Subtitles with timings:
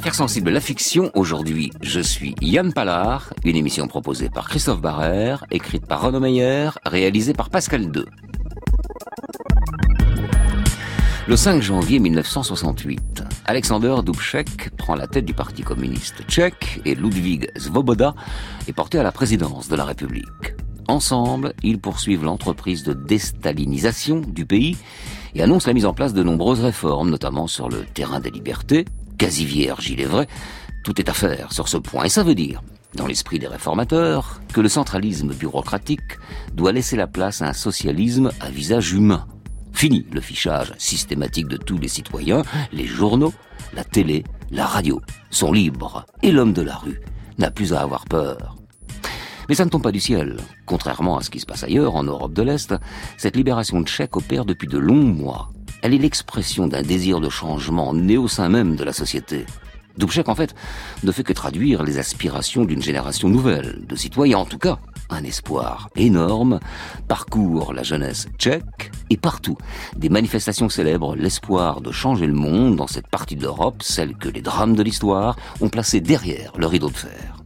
[0.00, 1.10] Affaires sensibles, la fiction.
[1.12, 6.70] Aujourd'hui, je suis Yann Pallard, une émission proposée par Christophe Barrère, écrite par Renaud Meyer,
[6.86, 8.06] réalisée par Pascal II.
[11.28, 17.50] Le 5 janvier 1968, Alexander Dubček prend la tête du Parti communiste tchèque et Ludwig
[17.58, 18.14] Svoboda
[18.68, 20.54] est porté à la présidence de la République.
[20.88, 24.78] Ensemble, ils poursuivent l'entreprise de déstalinisation du pays
[25.34, 28.86] et annoncent la mise en place de nombreuses réformes, notamment sur le terrain des libertés,
[29.20, 30.26] quasi vierge, il est vrai.
[30.82, 32.62] Tout est à faire sur ce point, et ça veut dire,
[32.94, 36.16] dans l'esprit des réformateurs, que le centralisme bureaucratique
[36.54, 39.26] doit laisser la place à un socialisme à visage humain.
[39.74, 43.34] Fini le fichage systématique de tous les citoyens, les journaux,
[43.74, 47.02] la télé, la radio sont libres, et l'homme de la rue
[47.36, 48.56] n'a plus à avoir peur.
[49.50, 50.38] Mais ça ne tombe pas du ciel.
[50.64, 52.74] Contrairement à ce qui se passe ailleurs, en Europe de l'Est,
[53.18, 55.52] cette libération tchèque opère depuis de longs mois.
[55.82, 59.46] Elle est l'expression d'un désir de changement né au sein même de la société.
[59.96, 60.54] Dubček, en fait,
[61.02, 64.78] ne fait que traduire les aspirations d'une génération nouvelle, de citoyens en tout cas.
[65.08, 66.60] Un espoir énorme
[67.08, 69.56] parcourt la jeunesse tchèque et partout.
[69.96, 74.28] Des manifestations célèbrent l'espoir de changer le monde dans cette partie de l'Europe, celle que
[74.28, 77.39] les drames de l'histoire ont placée derrière le rideau de fer.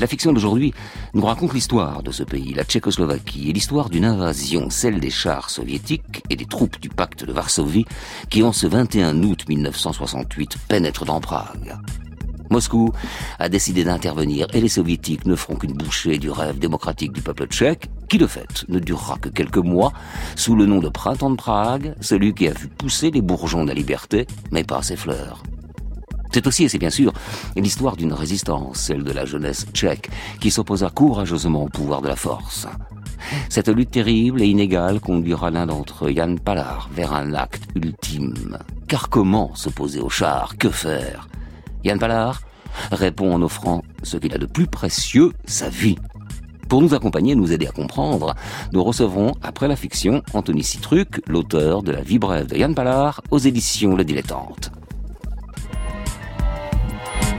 [0.00, 0.72] La fiction d'aujourd'hui
[1.14, 5.50] nous raconte l'histoire de ce pays, la Tchécoslovaquie, et l'histoire d'une invasion, celle des chars
[5.50, 7.86] soviétiques et des troupes du pacte de Varsovie,
[8.30, 11.76] qui en ce 21 août 1968 pénètrent dans Prague.
[12.50, 12.92] Moscou
[13.38, 17.46] a décidé d'intervenir et les soviétiques ne feront qu'une bouchée du rêve démocratique du peuple
[17.46, 19.92] tchèque, qui de fait ne durera que quelques mois,
[20.36, 23.68] sous le nom de printemps de Prague, celui qui a vu pousser les bourgeons de
[23.68, 25.42] la liberté, mais pas ses fleurs.
[26.36, 27.14] C'est aussi, et c'est bien sûr,
[27.56, 32.14] l'histoire d'une résistance, celle de la jeunesse tchèque, qui s'opposa courageusement au pouvoir de la
[32.14, 32.66] force.
[33.48, 38.58] Cette lutte terrible et inégale conduira l'un d'entre eux, Yann Pallard, vers un acte ultime.
[38.86, 40.58] Car comment s'opposer au char?
[40.58, 41.26] Que faire?
[41.84, 42.42] Yann Pallard
[42.92, 45.96] répond en offrant ce qu'il a de plus précieux, sa vie.
[46.68, 48.34] Pour nous accompagner nous aider à comprendre,
[48.74, 53.22] nous recevrons, après la fiction, Anthony Citruc, l'auteur de La vie brève de Yann Pallard,
[53.30, 54.70] aux éditions Le Dilettante.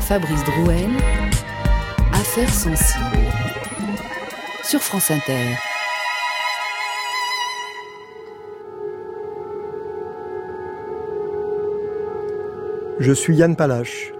[0.07, 0.89] Fabrice Drouel,
[2.13, 3.27] Affaires sensibles,
[4.63, 5.57] sur France Inter.
[12.99, 14.13] Je suis Yann Palache,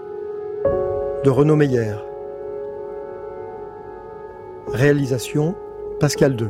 [1.24, 1.94] de Renaud Meyer.
[4.66, 5.54] Réalisation
[6.00, 6.48] Pascal II.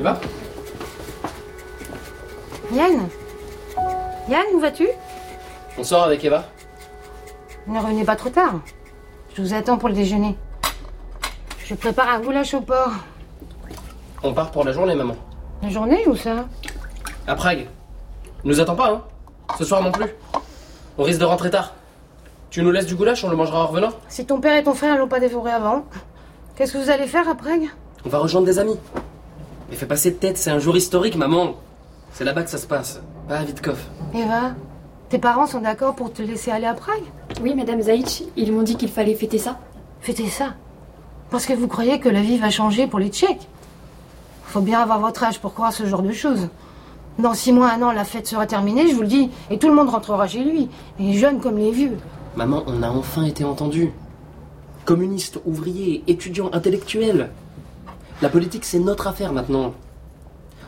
[0.00, 0.18] Y va
[2.72, 3.06] Yann?
[4.30, 4.88] Yann, où vas-tu?
[5.78, 6.44] On sort avec Eva
[7.66, 8.60] Ne revenez pas trop tard.
[9.34, 10.38] Je vous attends pour le déjeuner.
[11.62, 12.92] Je prépare un goulash au porc.
[14.22, 15.16] On part pour la journée, maman.
[15.62, 16.46] La journée ou ça?
[17.26, 17.68] À Prague.
[18.44, 19.02] Nous attends pas, hein
[19.58, 20.06] Ce soir non plus.
[20.96, 21.74] On risque de rentrer tard.
[22.48, 24.72] Tu nous laisses du goulash, on le mangera en revenant Si ton père et ton
[24.72, 25.84] frère l'ont pas dévoré avant,
[26.56, 27.68] qu'est-ce que vous allez faire à Prague?
[28.06, 28.78] On va rejoindre des amis.
[29.70, 31.54] Mais fais passer de tête, c'est un jour historique, maman.
[32.12, 33.78] C'est là-bas que ça se passe, pas à Vitkov.
[34.14, 34.54] Eva,
[35.08, 37.04] tes parents sont d'accord pour te laisser aller à Prague
[37.40, 39.58] Oui, Madame Zaïch, ils m'ont dit qu'il fallait fêter ça.
[40.00, 40.54] Fêtez ça.
[41.30, 43.48] Parce que vous croyez que la vie va changer pour les Tchèques.
[44.44, 46.48] Faut bien avoir votre âge pour croire ce genre de choses.
[47.20, 49.68] Dans six mois, un an, la fête sera terminée, je vous le dis, et tout
[49.68, 50.68] le monde rentrera chez lui.
[50.98, 51.96] Les jeunes comme les vieux.
[52.34, 53.92] Maman, on a enfin été entendus.
[54.84, 57.30] Communistes, ouvriers, étudiants, intellectuels.
[58.22, 59.74] La politique, c'est notre affaire maintenant.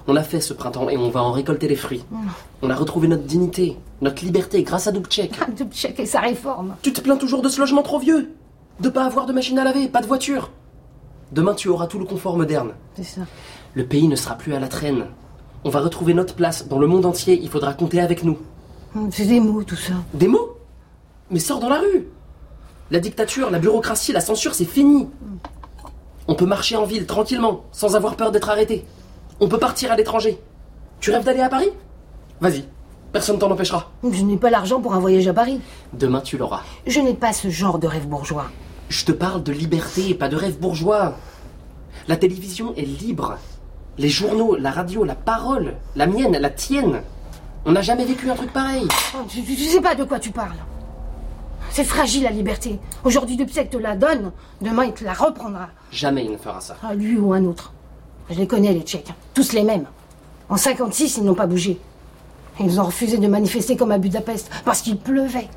[0.09, 2.05] On a fait ce printemps et on va en récolter les fruits.
[2.63, 5.39] On a retrouvé notre dignité, notre liberté grâce à Dubček.
[5.57, 6.77] Dubček et sa réforme.
[6.83, 8.33] Tu te plains toujours de ce logement trop vieux?
[8.81, 10.51] De pas avoir de machine à laver, pas de voiture?
[11.31, 12.73] Demain, tu auras tout le confort moderne.
[12.97, 13.21] C'est ça.
[13.75, 15.07] Le pays ne sera plus à la traîne.
[15.65, 16.67] On va retrouver notre place.
[16.69, 18.39] Dans le monde entier, il faudra compter avec nous.
[19.11, 19.95] C'est des mots, tout ça.
[20.15, 20.57] Des mots?
[21.31, 22.09] Mais sors dans la rue
[22.91, 25.09] La dictature, la bureaucratie, la censure, c'est fini.
[26.33, 28.87] On peut marcher en ville tranquillement, sans avoir peur d'être arrêté.
[29.39, 30.41] On peut partir à l'étranger.
[30.99, 31.69] Tu rêves d'aller à Paris?
[32.41, 32.65] Vas-y,
[33.13, 33.91] personne t'en empêchera.
[34.11, 35.61] Je n'ai pas l'argent pour un voyage à Paris.
[35.93, 36.63] Demain, tu l'auras.
[36.87, 38.47] Je n'ai pas ce genre de rêve bourgeois.
[38.89, 41.17] Je te parle de liberté, pas de rêve bourgeois.
[42.09, 43.37] La télévision est libre.
[43.99, 47.03] Les journaux, la radio, la parole, la mienne, la tienne.
[47.67, 48.89] On n'a jamais vécu un truc pareil.
[49.15, 50.57] Oh, tu, tu- tu sais pas de quoi tu parles.
[51.73, 52.79] C'est fragile la liberté.
[53.03, 54.31] Aujourd'hui, Dubček te la donne,
[54.61, 55.71] demain il te la reprendra.
[55.91, 56.77] Jamais il ne fera ça.
[56.83, 57.73] Ah, lui ou un autre.
[58.29, 59.11] Je les connais, les Tchèques.
[59.33, 59.87] Tous les mêmes.
[60.51, 61.81] En 56, ils n'ont pas bougé.
[62.61, 65.49] Ils ont refusé de manifester comme à Budapest parce qu'il pleuvait.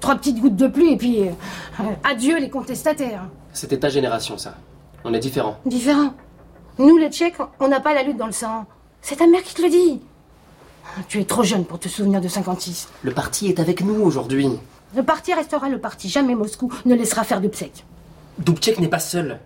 [0.00, 3.24] Trois petites gouttes de pluie et puis euh, adieu les contestataires.
[3.52, 4.54] C'était ta génération, ça.
[5.04, 5.58] On est différents.
[5.66, 6.14] Différent.
[6.78, 8.64] Nous, les Tchèques, on n'a pas la lutte dans le sang.
[9.02, 10.00] C'est ta mère qui te le dit.
[11.06, 12.88] Tu es trop jeune pour te souvenir de 56.
[13.02, 14.48] Le parti est avec nous aujourd'hui.
[14.96, 16.08] Le parti restera le parti.
[16.08, 17.84] Jamais Moscou ne laissera faire Dubček.
[18.38, 19.38] Dubček n'est pas seul.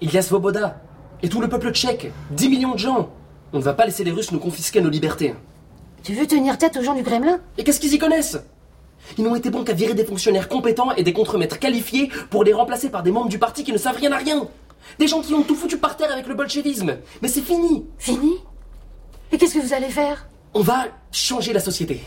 [0.00, 0.80] Il y a Svoboda.
[1.22, 2.12] Et tout le peuple tchèque.
[2.30, 3.10] 10 millions de gens.
[3.52, 5.34] On ne va pas laisser les Russes nous confisquer nos libertés.
[6.02, 7.38] Tu veux tenir tête aux gens du Kremlin?
[7.58, 8.38] Et qu'est-ce qu'ils y connaissent?
[9.18, 12.52] Ils n'ont été bons qu'à virer des fonctionnaires compétents et des contremaîtres qualifiés pour les
[12.52, 14.48] remplacer par des membres du parti qui ne savent rien à rien.
[14.98, 16.96] Des gens qui ont tout foutu par terre avec le bolchevisme.
[17.22, 17.86] Mais c'est fini.
[17.98, 18.32] Fini?
[19.32, 20.26] Et qu'est-ce que vous allez faire?
[20.54, 22.00] On va changer la société.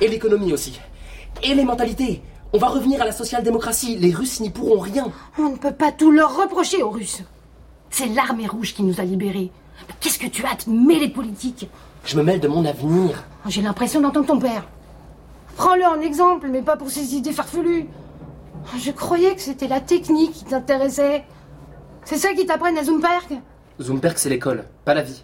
[0.00, 0.80] Et l'économie aussi.
[1.42, 2.22] Et les mentalités.
[2.52, 3.96] On va revenir à la social-démocratie.
[3.96, 5.10] Les Russes n'y pourront rien.
[5.38, 7.22] On ne peut pas tout leur reprocher aux Russes.
[7.90, 9.50] C'est l'armée rouge qui nous a libérés.
[10.00, 11.68] Qu'est-ce que tu as à te mêler politique
[12.04, 13.24] Je me mêle de mon avenir.
[13.48, 14.66] J'ai l'impression d'entendre ton père.
[15.56, 17.86] Prends-le en exemple, mais pas pour ses idées farfelues.
[18.78, 21.24] Je croyais que c'était la technique qui t'intéressait.
[22.04, 23.32] C'est ça qui t'apprennent à Zumperk
[23.80, 25.22] Zumperk, c'est l'école, pas la vie.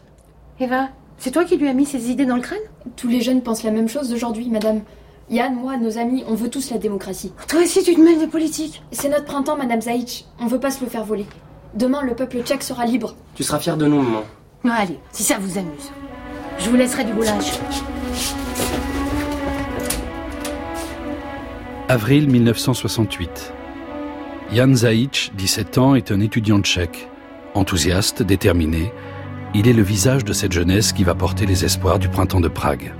[0.58, 2.58] Eva, c'est toi qui lui as mis ces idées dans le crâne
[2.96, 4.82] Tous les jeunes pensent la même chose d'aujourd'hui, madame.
[5.30, 7.32] Yann, moi, nos amis, on veut tous la démocratie.
[7.46, 8.82] Toi aussi, tu te mêles des politiques.
[8.90, 10.24] C'est notre printemps, madame Zaïch.
[10.40, 11.24] On veut pas se le faire voler.
[11.74, 13.14] Demain, le peuple tchèque sera libre.
[13.36, 14.24] Tu seras fier de nous, maman.
[14.64, 15.92] Non, allez, si ça vous amuse.
[16.58, 17.52] Je vous laisserai du boulage.
[21.88, 23.52] Avril 1968.
[24.52, 27.08] Jan Zaïch, 17 ans, est un étudiant tchèque.
[27.54, 28.92] Enthousiaste, déterminé,
[29.54, 32.48] il est le visage de cette jeunesse qui va porter les espoirs du printemps de
[32.48, 32.92] Prague.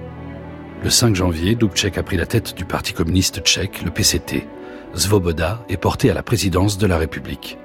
[0.83, 4.47] Le 5 janvier, Dubček a pris la tête du Parti communiste tchèque, le PCT.
[4.95, 7.59] Svoboda est porté à la présidence de la République.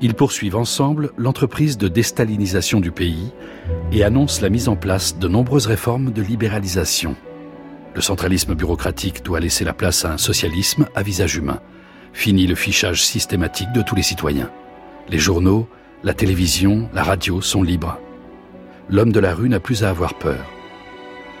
[0.00, 3.32] Ils poursuivent ensemble l'entreprise de déstalinisation du pays
[3.90, 7.16] et annoncent la mise en place de nombreuses réformes de libéralisation.
[7.94, 11.60] Le centralisme bureaucratique doit laisser la place à un socialisme à visage humain.
[12.12, 14.50] Fini le fichage systématique de tous les citoyens.
[15.08, 15.68] Les journaux,
[16.04, 17.98] la télévision, la radio sont libres.
[18.88, 20.61] L'homme de la rue n'a plus à avoir peur.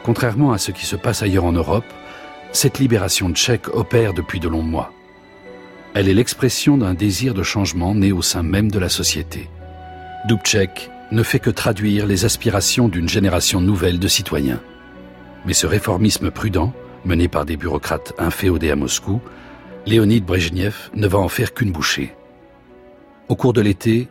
[0.04, 1.84] Contrairement à ce qui se passe ailleurs en Europe,
[2.52, 4.92] cette libération tchèque opère depuis de longs mois.
[5.94, 9.48] Elle est l'expression d'un désir de changement né au sein même de la société.
[10.26, 14.60] Dubček ne fait que traduire les aspirations d'une génération nouvelle de citoyens.
[15.44, 16.72] Mais ce réformisme prudent,
[17.04, 19.20] mené par des bureaucrates inféodés à Moscou,
[19.84, 22.14] Léonid Brejnev ne va en faire qu'une bouchée.
[23.28, 24.08] Au cours de l'été,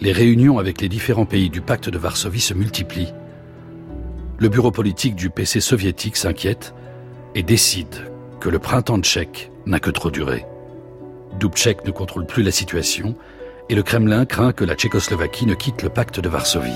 [0.00, 3.12] les réunions avec les différents pays du pacte de Varsovie se multiplient.
[4.40, 6.72] Le bureau politique du PC soviétique s'inquiète
[7.34, 8.08] et décide
[8.38, 10.46] que le printemps tchèque n'a que trop duré.
[11.40, 13.16] Dubček ne contrôle plus la situation
[13.68, 16.70] et le Kremlin craint que la Tchécoslovaquie ne quitte le pacte de Varsovie.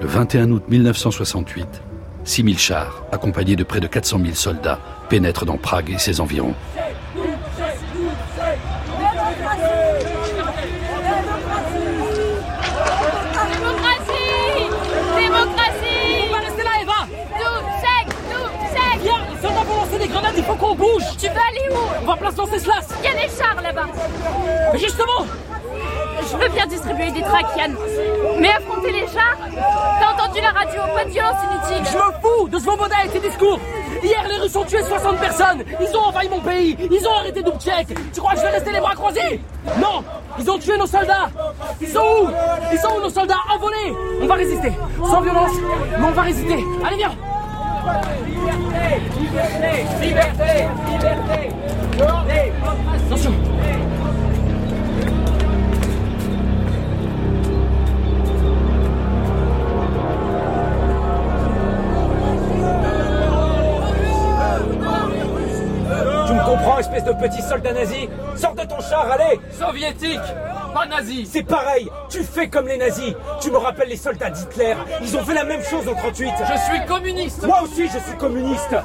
[0.00, 1.82] Le 21 août 1968,
[2.24, 6.54] 6000 chars, accompagnés de près de 400 000 soldats, pénètrent dans Prague et ses environs.
[20.64, 21.02] Qu'on bouge.
[21.18, 23.86] Tu vas aller où On va place Venceslas Il y a des chars là-bas.
[24.72, 25.26] Mais justement.
[26.30, 27.76] Je veux bien distribuer des tracts, Yann.
[28.38, 29.36] Mais affronter les chars
[30.00, 31.92] T'as entendu la radio Pas de violence inutile.
[31.92, 33.60] Je me fous de Svoboda et ses discours.
[34.02, 35.64] Hier, les Russes ont tué 60 personnes.
[35.80, 36.76] Ils ont envahi mon pays.
[36.90, 37.88] Ils ont arrêté Dubček.
[38.12, 39.40] Tu crois que je vais rester les bras croisés?
[39.78, 40.02] Non.
[40.38, 41.30] Ils ont tué nos soldats.
[41.80, 42.28] Ils sont où?
[42.72, 43.40] Ils sont où nos soldats?
[43.54, 43.94] Envolés.
[44.22, 44.72] On va résister.
[44.98, 45.52] Sans violence,
[45.98, 46.64] mais on va résister.
[46.84, 47.12] Allez, viens
[47.84, 52.52] Liberté Liberté Liberté Liberté
[53.04, 53.32] Attention
[66.26, 68.08] Tu me comprends, espèce de petit soldat nazi?
[68.34, 69.38] Sors de ton char, allez!
[69.52, 70.20] Soviétique
[71.24, 73.14] C'est pareil, tu fais comme les nazis.
[73.40, 74.74] Tu me rappelles les soldats d'Hitler.
[75.02, 77.46] Ils ont fait la même chose en 38 Je suis communiste.
[77.46, 78.76] Moi aussi, je suis communiste.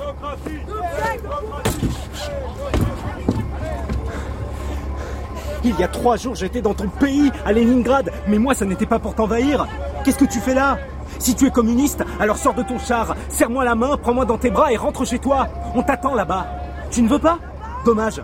[5.64, 8.86] Il y a trois jours, j'étais dans ton pays, à Leningrad, mais moi, ça n'était
[8.86, 9.68] pas pour t'envahir.
[10.04, 10.78] Qu'est-ce que tu fais là?
[11.20, 14.52] Si tu es communiste, alors sors de ton char, serre-moi la main, prends-moi dans tes
[14.52, 15.48] bras et rentre chez toi.
[15.76, 16.48] On t'attend là-bas.
[16.92, 17.40] Tu ne veux pas?
[17.84, 18.22] Dommage.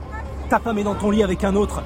[0.50, 1.81] Ta femme est dans ton lit avec un autre.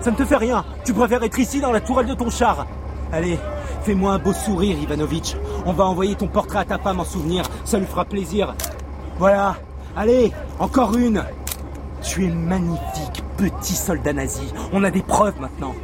[0.00, 0.64] Ça ne te fait rien.
[0.84, 2.66] Tu préfères être ici dans la tourelle de ton char.
[3.12, 3.38] Allez,
[3.82, 5.34] fais-moi un beau sourire, Ivanovitch.
[5.66, 7.44] On va envoyer ton portrait à ta femme en souvenir.
[7.64, 8.54] Ça lui fera plaisir.
[9.18, 9.56] Voilà.
[9.96, 11.24] Allez, encore une.
[12.02, 14.52] Tu es magnifique, petit soldat nazi.
[14.72, 15.74] On a des preuves maintenant.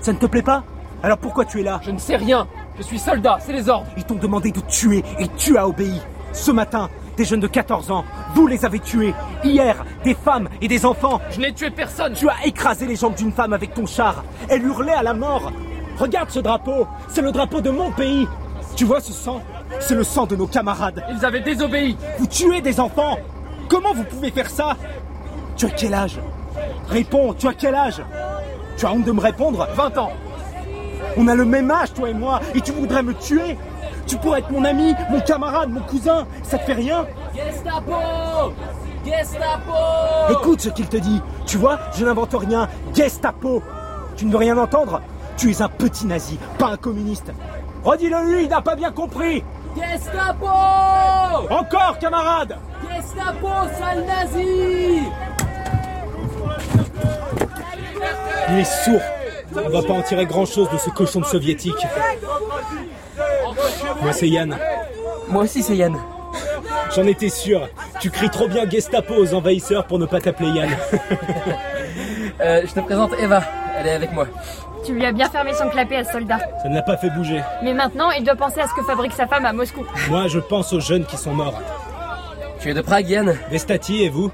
[0.00, 0.64] Ça ne te plaît pas?
[1.02, 1.80] Alors pourquoi tu es là?
[1.82, 5.02] Je ne sais rien Je suis soldat, c'est les ordres Ils t'ont demandé de tuer
[5.18, 6.00] et tu as obéi.
[6.32, 8.04] Ce matin, des jeunes de 14 ans,
[8.34, 9.14] vous les avez tués.
[9.44, 11.20] Hier, des femmes et des enfants.
[11.30, 12.14] Je n'ai tué personne.
[12.14, 14.24] Tu as écrasé les jambes d'une femme avec ton char.
[14.48, 15.52] Elle hurlait à la mort.
[15.98, 16.86] Regarde ce drapeau.
[17.08, 18.26] C'est le drapeau de mon pays.
[18.76, 19.42] Tu vois ce sang?
[19.80, 21.04] C'est le sang de nos camarades.
[21.10, 21.96] Ils avaient désobéi.
[22.18, 23.18] Vous tuez des enfants.
[23.68, 24.76] Comment vous pouvez faire ça?
[25.56, 26.18] Tu as quel âge?
[26.88, 28.02] Réponds, tu as quel âge?
[28.76, 29.68] Tu as honte de me répondre?
[29.74, 30.12] 20 ans.
[31.16, 33.58] On a le même âge, toi et moi, et tu voudrais me tuer?
[34.06, 37.06] Tu pourrais être mon ami, mon camarade, mon cousin, ça te fait rien?
[37.34, 38.52] Gestapo
[39.04, 39.72] Gestapo
[40.30, 41.20] Écoute ce qu'il te dit.
[41.46, 42.68] Tu vois, je n'invente rien.
[42.94, 43.62] Gestapo.
[44.16, 45.00] Tu ne veux rien entendre?
[45.36, 47.32] Tu es un petit nazi, pas un communiste.
[47.84, 49.42] Redis-le lui, il n'a pas bien compris.
[49.74, 55.02] Gestapo Encore, camarade Gestapo, sale nazi
[58.50, 59.00] Il est sourd.
[59.56, 61.86] On va pas en tirer grand-chose de ce cochon de soviétique.
[64.02, 64.56] Moi, c'est Yann.
[65.28, 65.96] Moi aussi, c'est Yann.
[66.94, 67.68] J'en étais sûr.
[68.00, 70.70] Tu cries trop bien Gestapo aux envahisseurs pour ne pas t'appeler Yann.
[72.40, 73.42] Euh, je te présente Eva.
[73.78, 74.26] Elle est avec moi.
[74.84, 76.38] Tu lui as bien fermé son clapet à ce soldat.
[76.62, 77.40] Ça ne l'a pas fait bouger.
[77.62, 79.84] Mais maintenant, il doit penser à ce que fabrique sa femme à Moscou.
[80.08, 81.60] Moi, je pense aux jeunes qui sont morts.
[82.58, 84.32] Tu es de Prague, Yann Vestati et vous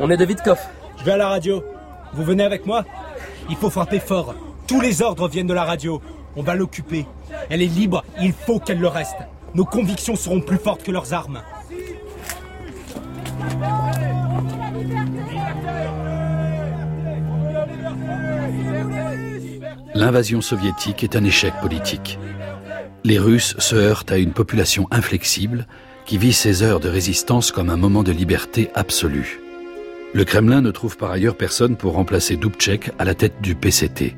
[0.00, 0.58] On est de Vitkov.
[0.98, 1.62] Je vais à la radio.
[2.14, 2.84] Vous venez avec moi?
[3.50, 4.34] Il faut frapper fort.
[4.66, 6.00] Tous les ordres viennent de la radio.
[6.36, 7.06] On va l'occuper.
[7.48, 9.16] Elle est libre, il faut qu'elle le reste.
[9.54, 11.42] Nos convictions seront plus fortes que leurs armes.
[19.94, 22.18] L'invasion soviétique est un échec politique.
[23.02, 25.66] Les Russes se heurtent à une population inflexible
[26.04, 29.40] qui vit ces heures de résistance comme un moment de liberté absolue.
[30.12, 34.16] Le Kremlin ne trouve par ailleurs personne pour remplacer Dubček à la tête du PCT.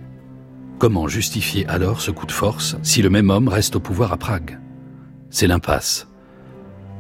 [0.79, 4.17] Comment justifier alors ce coup de force si le même homme reste au pouvoir à
[4.17, 4.61] Prague?
[5.29, 6.07] C'est l'impasse.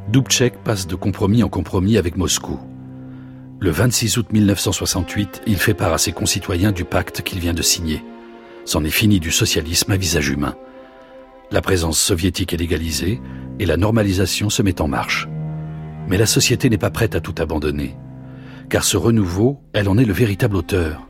[0.08, 2.58] Dubček passe de compromis en compromis avec Moscou.
[3.60, 7.62] Le 26 août 1968, il fait part à ses concitoyens du pacte qu'il vient de
[7.62, 8.04] signer.
[8.64, 10.56] C'en est fini du socialisme à visage humain.
[11.52, 13.20] La présence soviétique est légalisée
[13.60, 15.28] et la normalisation se met en marche.
[16.08, 17.96] Mais la société n'est pas prête à tout abandonner.
[18.70, 21.07] Car ce renouveau, elle en est le véritable auteur.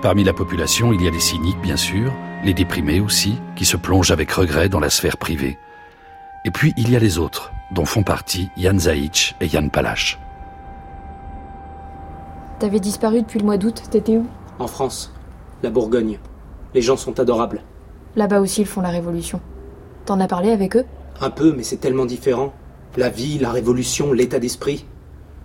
[0.00, 2.12] Parmi la population, il y a les cyniques, bien sûr,
[2.44, 5.58] les déprimés aussi, qui se plongent avec regret dans la sphère privée.
[6.44, 10.20] Et puis, il y a les autres, dont font partie Jan Zaïch et Jan Palach.
[12.60, 14.26] T'avais disparu depuis le mois d'août, t'étais où?
[14.60, 15.12] En France.
[15.64, 16.20] La Bourgogne.
[16.74, 17.62] Les gens sont adorables.
[18.14, 19.40] Là-bas aussi, ils font la révolution.
[20.06, 20.84] T'en as parlé avec eux?
[21.20, 22.52] Un peu, mais c'est tellement différent.
[22.96, 24.86] La vie, la révolution, l'état d'esprit.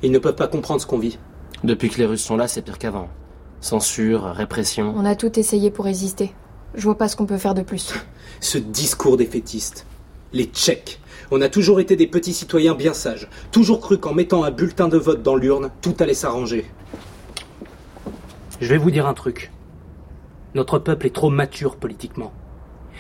[0.04, 1.18] Ils ne peuvent pas comprendre ce qu'on vit.
[1.64, 3.10] Depuis que les Russes sont là, c'est pire qu'avant.
[3.63, 4.93] Censure, répression.
[4.98, 6.34] On a tout essayé pour résister.
[6.75, 7.93] Je vois pas ce qu'on peut faire de plus.
[8.41, 9.86] Ce discours défaitiste.
[10.34, 11.00] Les Tchèques.
[11.32, 13.29] On a toujours été des petits citoyens bien sages.
[13.53, 16.65] Toujours cru qu'en mettant un bulletin de vote dans l'urne, tout allait s'arranger.
[18.60, 19.53] Je vais vous dire un truc.
[20.55, 22.34] Notre peuple est trop mature politiquement.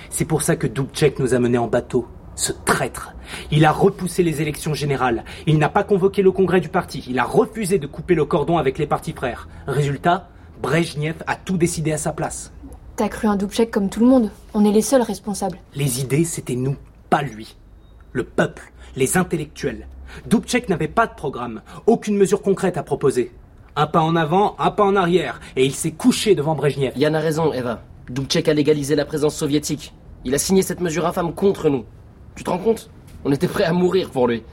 [0.09, 2.07] C'est pour ça que Dubček nous a menés en bateau.
[2.35, 3.13] Ce traître.
[3.51, 5.25] Il a repoussé les élections générales.
[5.45, 7.03] Il n'a pas convoqué le congrès du parti.
[7.09, 9.49] Il a refusé de couper le cordon avec les partis frères.
[9.67, 10.29] Résultat,
[10.63, 12.53] Brejnev a tout décidé à sa place.
[12.95, 14.31] T'as cru un Dubček comme tout le monde.
[14.53, 15.57] On est les seuls responsables.
[15.75, 16.77] Les idées, c'était nous,
[17.09, 17.57] pas lui.
[18.13, 19.89] Le peuple, les intellectuels.
[20.25, 23.33] Dubček n'avait pas de programme, aucune mesure concrète à proposer.
[23.75, 26.97] Un pas en avant, un pas en arrière, et il s'est couché devant Brejnev.
[26.97, 27.81] Yann a raison, Eva.
[28.09, 29.93] Dubček a légalisé la présence soviétique.
[30.23, 31.83] Il a signé cette mesure infâme contre nous.
[32.35, 32.89] Tu te rends compte?
[33.25, 34.43] On était prêts à mourir pour lui.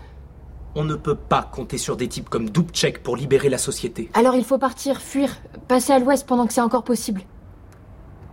[0.77, 4.09] On ne peut pas compter sur des types comme Dubček pour libérer la société.
[4.15, 5.37] Alors il faut partir, fuir,
[5.67, 7.23] passer à l'ouest pendant que c'est encore possible.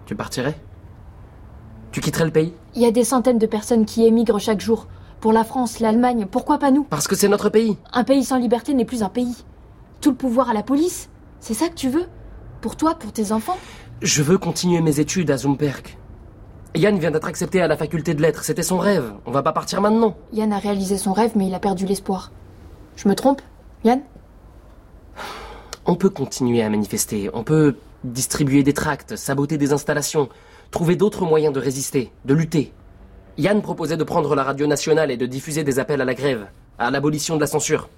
[0.06, 0.60] Tu partirais?
[1.92, 2.54] Tu quitterais le pays?
[2.76, 4.88] Il y a des centaines de personnes qui émigrent chaque jour.
[5.20, 6.84] Pour la France, l'Allemagne, pourquoi pas nous?
[6.84, 7.76] Parce que c'est notre pays.
[7.92, 9.36] Un pays sans liberté n'est plus un pays.
[10.00, 12.06] Tout le pouvoir à la police C'est ça que tu veux?
[12.62, 13.58] Pour toi, pour tes enfants?
[14.02, 15.98] Je veux continuer mes études à Zumperk.
[16.76, 18.44] Yann vient d'être accepté à la faculté de lettres.
[18.44, 19.14] C'était son rêve.
[19.26, 20.16] On va pas partir maintenant.
[20.34, 22.32] Yann a réalisé son rêve, mais il a perdu l'espoir.
[22.96, 23.42] Je me trompe
[23.84, 24.02] Yann?
[25.86, 27.30] On peut continuer à manifester.
[27.34, 30.30] On peut distribuer des tracts, saboter des installations,
[30.72, 32.74] trouver d'autres moyens de résister, de lutter.
[33.38, 36.48] Yann proposait de prendre la radio nationale et de diffuser des appels à la grève,
[36.80, 37.90] à l'abolition de la censure.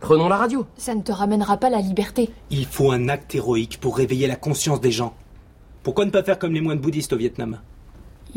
[0.00, 0.66] Prenons la radio.
[0.76, 2.30] Ça ne te ramènera pas la liberté.
[2.50, 5.14] Il faut un acte héroïque pour réveiller la conscience des gens.
[5.82, 7.60] Pourquoi ne pas faire comme les moines bouddhistes au Vietnam?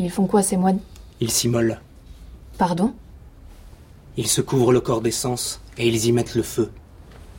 [0.01, 0.79] Ils font quoi, ces moines?
[1.19, 1.81] Ils s'immolent.
[2.57, 2.93] Pardon?
[4.15, 6.71] Ils se couvrent le corps d'essence et ils y mettent le feu.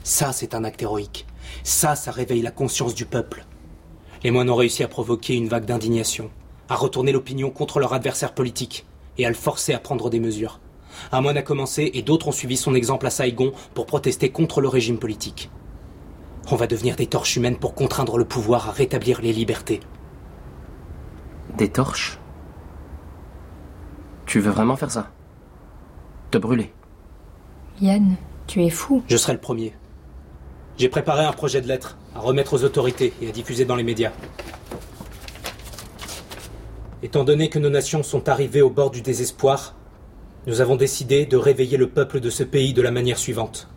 [0.05, 1.27] Ça, c'est un acte héroïque.
[1.65, 3.47] Ça, ça réveille la conscience du peuple.
[4.23, 6.29] Les moines ont réussi à provoquer une vague d'indignation,
[6.69, 8.85] à retourner l'opinion contre leur adversaire politique
[9.17, 10.61] et à le forcer à prendre des mesures.
[11.13, 14.61] Un moine a commencé et d'autres ont suivi son exemple à Saigon pour protester contre
[14.61, 15.51] le régime politique.
[16.51, 19.81] On va devenir des torches humaines pour contraindre le pouvoir à rétablir les libertés.
[21.57, 22.19] Des torches?
[24.31, 25.11] Tu veux vraiment faire ça?
[26.31, 26.73] Te brûler
[27.81, 28.15] Yann,
[28.47, 29.03] tu es fou.
[29.09, 29.75] Je serai le premier.
[30.79, 33.83] J'ai préparé un projet de lettre à remettre aux autorités et à diffuser dans les
[33.83, 34.13] médias.
[37.03, 39.75] Étant donné que nos nations sont arrivées au bord du désespoir,
[40.47, 43.69] nous avons décidé de réveiller le peuple de ce pays de la manière suivante.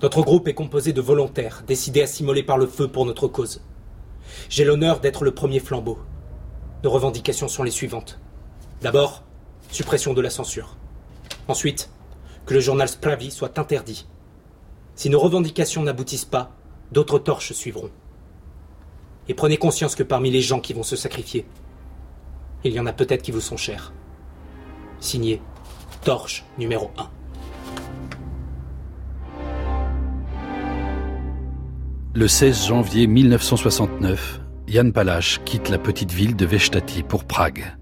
[0.00, 3.62] Notre groupe est composé de volontaires, décidés à s'immoler par le feu pour notre cause.
[4.48, 5.98] J'ai l'honneur d'être le premier flambeau.
[6.84, 8.18] Nos revendications sont les suivantes.
[8.80, 9.24] D'abord,
[9.70, 10.76] suppression de la censure.
[11.48, 11.90] Ensuite,
[12.46, 14.06] que le journal Splavi soit interdit.
[14.94, 16.50] Si nos revendications n'aboutissent pas,
[16.92, 17.90] d'autres torches suivront.
[19.28, 21.46] Et prenez conscience que parmi les gens qui vont se sacrifier,
[22.64, 23.92] il y en a peut-être qui vous sont chers.
[25.00, 25.40] Signé
[26.02, 27.10] Torche numéro 1.
[32.14, 37.77] Le 16 janvier 1969, Jan Palach quitte la petite ville de Vestati pour Prague.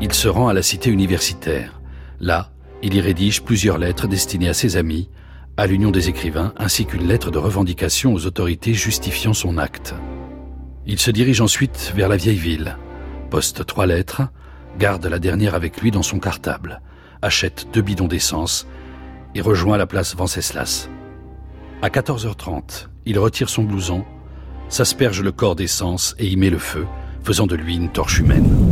[0.00, 1.80] Il se rend à la cité universitaire.
[2.20, 2.52] Là,
[2.82, 5.10] il y rédige plusieurs lettres destinées à ses amis,
[5.56, 9.94] à l'Union des écrivains, ainsi qu'une lettre de revendication aux autorités justifiant son acte.
[10.86, 12.76] Il se dirige ensuite vers la vieille ville,
[13.28, 14.22] poste trois lettres,
[14.78, 16.80] garde la dernière avec lui dans son cartable,
[17.20, 18.68] achète deux bidons d'essence
[19.34, 20.88] et rejoint la place Venceslas.
[21.82, 24.04] À 14h30, il retire son blouson,
[24.68, 26.86] s'asperge le corps d'essence et y met le feu,
[27.24, 28.67] faisant de lui une torche humaine.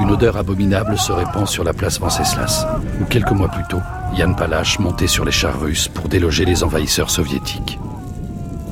[0.00, 2.66] Une odeur abominable se répand sur la place Venceslas,
[3.00, 3.80] où quelques mois plus tôt,
[4.14, 7.78] Yann Palach montait sur les chars russes pour déloger les envahisseurs soviétiques.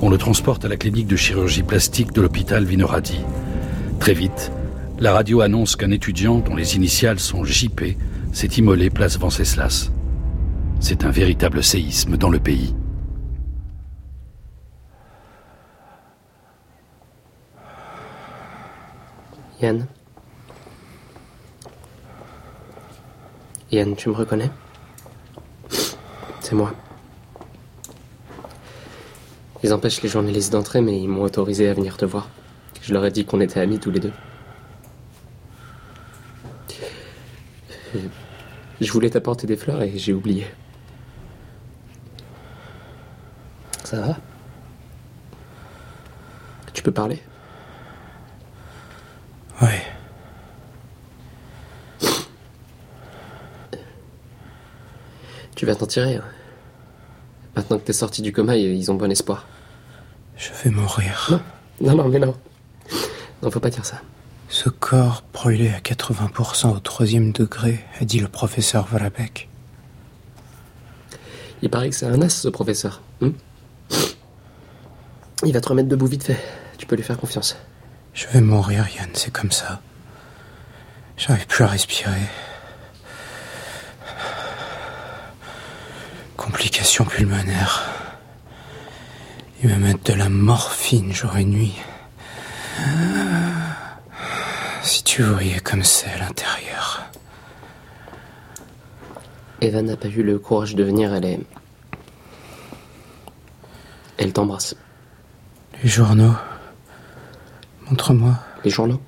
[0.01, 3.21] On le transporte à la clinique de chirurgie plastique de l'hôpital Vinoradi.
[4.01, 4.53] Très vite,
[4.99, 7.97] la radio annonce qu'un étudiant dont les initiales sont JP
[8.33, 9.91] s'est immolé place Venceslas.
[10.81, 12.75] C'est un véritable séisme dans le pays.
[19.61, 19.87] Yann
[23.73, 24.51] Yann, tu me reconnais?
[26.41, 26.75] C'est moi.
[29.63, 32.29] Ils empêchent les journalistes d'entrer, mais ils m'ont autorisé à venir te voir.
[32.83, 34.13] Je leur ai dit qu'on était amis tous les deux.
[38.81, 40.47] Je voulais t'apporter des fleurs et j'ai oublié.
[43.95, 44.17] Ça va
[46.73, 47.23] Tu peux parler
[49.63, 49.83] Ouais.
[55.55, 56.17] Tu vas t'en tirer.
[56.17, 56.25] hein.
[57.57, 59.47] Maintenant que t'es sorti du coma, ils ont bon espoir.
[60.37, 61.29] Je vais mourir.
[61.81, 62.35] Non, non, non, mais non.
[63.43, 64.01] Non, faut pas dire ça.
[64.49, 69.49] Ce corps brûlé à 80% au troisième degré, a dit le professeur Vrabek.
[71.63, 73.01] Il paraît que c'est un as, ce professeur.
[73.23, 73.31] hein
[75.45, 76.41] Il va te remettre debout vite fait.
[76.79, 77.57] Tu peux lui faire confiance.
[78.15, 79.81] Je vais mourir, Yann, c'est comme ça.
[81.17, 82.29] J'arrive plus à respirer.
[86.37, 87.85] Complications pulmonaires.
[89.63, 91.75] Ils me mettent de la morphine jour et nuit.
[94.83, 97.11] Si tu voyais comme c'est à l'intérieur.
[99.61, 101.41] Eva n'a pas eu le courage de venir, elle est.
[104.25, 104.75] Elle t'embrasse.
[105.83, 106.33] Les journaux.
[107.91, 108.39] Montre-moi.
[108.65, 108.99] Les journaux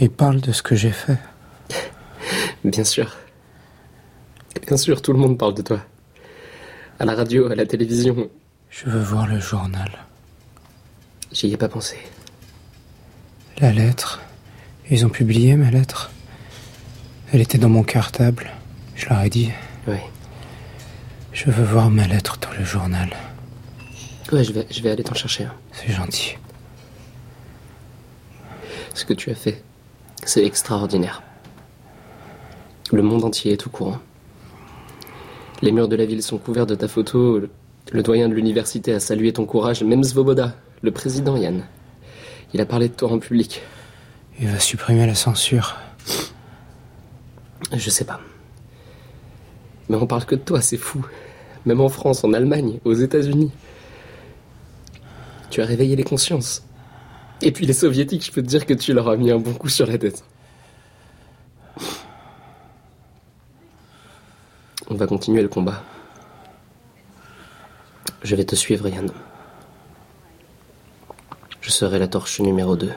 [0.00, 1.18] Ils parlent de ce que j'ai fait.
[2.64, 3.14] Bien sûr.
[4.66, 5.78] Bien sûr, tout le monde parle de toi.
[6.98, 8.28] À la radio, à la télévision.
[8.70, 9.92] Je veux voir le journal.
[11.30, 11.96] J'y ai pas pensé.
[13.58, 14.20] La lettre.
[14.90, 16.10] Ils ont publié ma lettre.
[17.32, 18.50] Elle était dans mon cartable.
[18.96, 19.52] Je leur ai dit.
[19.86, 19.98] Oui.
[21.32, 23.10] Je veux voir ma lettre dans le journal.
[24.32, 25.54] Ouais, je vais, je vais aller t'en chercher un.
[25.72, 26.36] C'est gentil.
[28.94, 29.62] Ce que tu as fait,
[30.24, 31.22] c'est extraordinaire.
[32.92, 33.98] Le monde entier est au courant.
[35.62, 37.38] Les murs de la ville sont couverts de ta photo.
[37.38, 37.50] Le,
[37.92, 39.82] le doyen de l'université a salué ton courage.
[39.82, 41.64] Même Svoboda, le président Yann.
[42.52, 43.62] Il a parlé de toi en public.
[44.40, 45.76] Il va supprimer la censure.
[47.72, 48.20] Je sais pas.
[49.88, 51.04] Mais on parle que de toi, c'est fou.
[51.66, 53.50] Même en France, en Allemagne, aux États-Unis.
[55.54, 56.64] Tu as réveillé les consciences.
[57.40, 59.54] Et puis les soviétiques, je peux te dire que tu leur as mis un bon
[59.54, 60.24] coup sur la tête.
[64.88, 65.80] On va continuer le combat.
[68.24, 69.08] Je vais te suivre, Yann.
[71.60, 72.90] Je serai la torche numéro 2.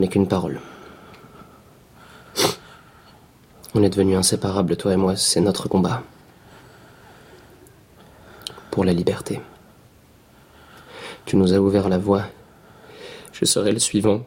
[0.00, 0.62] n'ai qu'une parole.
[3.74, 6.02] On est devenus inséparables, toi et moi, c'est notre combat.
[8.70, 9.42] Pour la liberté.
[11.30, 12.24] Tu nous as ouvert la voie.
[13.32, 14.26] Je serai le suivant.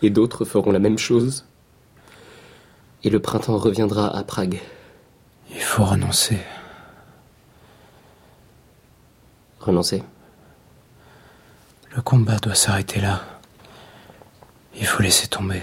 [0.00, 1.44] Et d'autres feront la même chose.
[3.04, 4.58] Et le printemps reviendra à Prague.
[5.50, 6.38] Il faut renoncer.
[9.60, 10.02] Renoncer
[11.94, 13.20] Le combat doit s'arrêter là.
[14.76, 15.60] Il faut laisser tomber.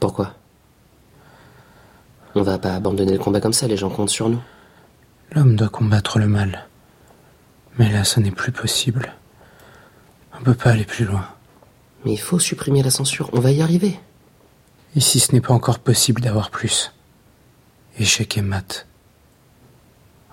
[0.00, 0.34] Pourquoi?
[2.34, 4.42] On va pas abandonner le combat comme ça, les gens comptent sur nous.
[5.30, 6.66] L'homme doit combattre le mal.
[7.78, 9.12] Mais là, ce n'est plus possible.
[10.34, 11.26] On peut pas aller plus loin.
[12.04, 13.98] Mais il faut supprimer la censure, on va y arriver.
[14.94, 16.92] Ici, ce n'est pas encore possible d'avoir plus.
[17.98, 18.86] Échec et mat.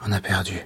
[0.05, 0.65] On a perdu.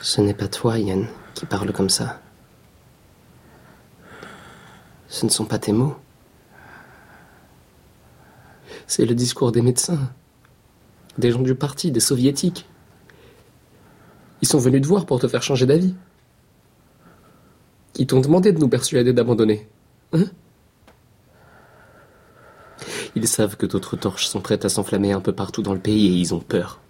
[0.00, 2.20] Ce n'est pas toi, Yann, qui parle comme ça.
[5.08, 5.96] Ce ne sont pas tes mots.
[8.86, 10.12] C'est le discours des médecins,
[11.16, 12.68] des gens du parti, des soviétiques.
[14.44, 15.94] Ils sont venus te voir pour te faire changer d'avis.
[17.96, 19.66] Ils t'ont demandé de nous persuader d'abandonner.
[20.12, 20.26] Hein?
[23.16, 26.08] Ils savent que d'autres torches sont prêtes à s'enflammer un peu partout dans le pays
[26.08, 26.82] et ils ont peur.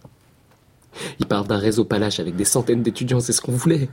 [1.21, 3.89] Ils parlent d'un réseau palache avec des centaines d'étudiants, c'est ce qu'on voulait.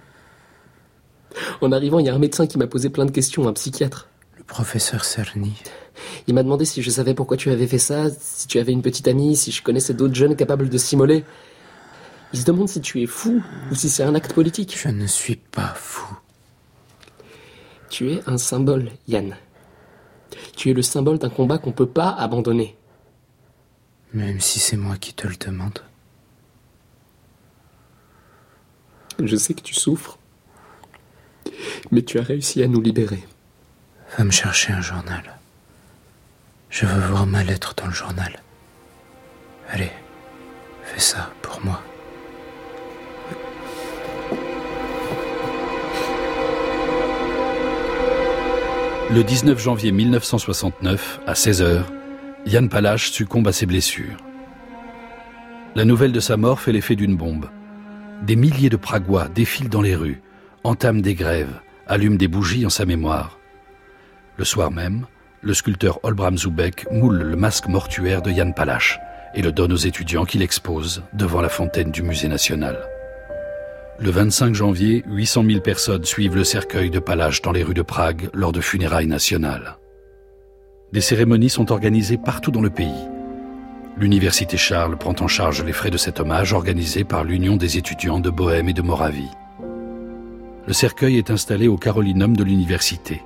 [1.62, 4.10] En arrivant, il y a un médecin qui m'a posé plein de questions, un psychiatre.
[4.40, 5.54] Le professeur Cerny.
[6.26, 8.82] Il m'a demandé si je savais pourquoi tu avais fait ça, si tu avais une
[8.82, 11.24] petite amie, si je connaissais d'autres jeunes capables de s'immoler.
[12.34, 14.78] Il se demande si tu es fou ou si c'est un acte politique.
[14.78, 16.18] Je ne suis pas fou.
[17.90, 19.36] Tu es un symbole, Yann.
[20.56, 22.78] Tu es le symbole d'un combat qu'on ne peut pas abandonner.
[24.14, 25.80] Même si c'est moi qui te le demande.
[29.22, 30.18] Je sais que tu souffres.
[31.92, 33.24] Mais tu as réussi à nous libérer.
[34.18, 35.38] Va me chercher un journal.
[36.70, 38.42] Je veux voir ma lettre dans le journal.
[39.70, 39.92] Allez,
[40.84, 41.82] fais ça pour moi.
[49.14, 51.84] Le 19 janvier 1969, à 16h,
[52.46, 54.16] Yann Palach succombe à ses blessures.
[55.76, 57.50] La nouvelle de sa mort fait l'effet d'une bombe.
[58.22, 60.22] Des milliers de Pragois défilent dans les rues,
[60.64, 63.38] entament des grèves, allument des bougies en sa mémoire.
[64.38, 65.06] Le soir même,
[65.42, 68.98] le sculpteur Olbram Zubek moule le masque mortuaire de Yann Palach
[69.36, 72.78] et le donne aux étudiants qui l'exposent devant la fontaine du musée national.
[74.04, 77.84] Le 25 janvier, 800 000 personnes suivent le cercueil de Palach dans les rues de
[77.84, 79.78] Prague lors de funérailles nationales.
[80.92, 83.08] Des cérémonies sont organisées partout dans le pays.
[83.96, 88.20] L'Université Charles prend en charge les frais de cet hommage organisé par l'Union des étudiants
[88.20, 89.30] de Bohême et de Moravie.
[90.66, 93.22] Le cercueil est installé au Carolinum de l'université.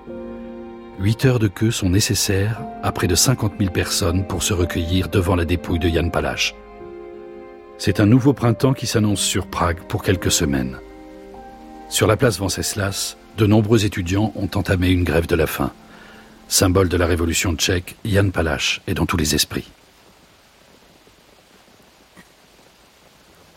[1.00, 5.08] Huit heures de queue sont nécessaires à près de 50 000 personnes pour se recueillir
[5.08, 6.54] devant la dépouille de Jan Palach.
[7.78, 10.80] C'est un nouveau printemps qui s'annonce sur Prague pour quelques semaines.
[11.90, 15.72] Sur la place Venceslas, de nombreux étudiants ont entamé une grève de la faim.
[16.48, 19.70] Symbole de la révolution tchèque, Jan Palach est dans tous les esprits.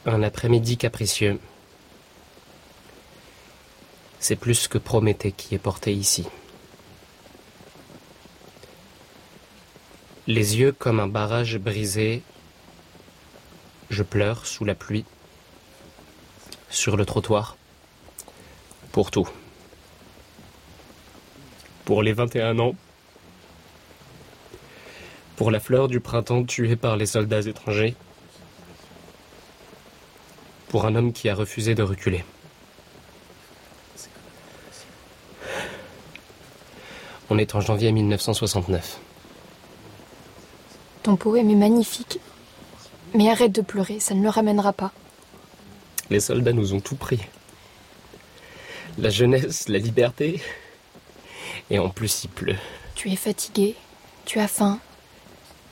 [0.04, 1.38] Un après-midi capricieux.
[4.18, 6.26] C'est plus que Prométhée qui est porté ici.
[10.26, 12.22] Les yeux comme un barrage brisé,
[13.98, 15.04] je pleure sous la pluie,
[16.70, 17.56] sur le trottoir,
[18.92, 19.28] pour tout.
[21.84, 22.76] Pour les 21 ans,
[25.34, 27.96] pour la fleur du printemps tuée par les soldats étrangers,
[30.68, 32.24] pour un homme qui a refusé de reculer.
[37.30, 39.00] On est en janvier 1969.
[41.02, 42.20] Ton poème est magnifique.
[43.14, 44.92] Mais arrête de pleurer, ça ne le ramènera pas.
[46.10, 47.20] Les soldats nous ont tout pris.
[48.98, 50.42] La jeunesse, la liberté.
[51.70, 52.56] Et en plus, il pleut.
[52.94, 53.76] Tu es fatigué,
[54.24, 54.80] tu as faim.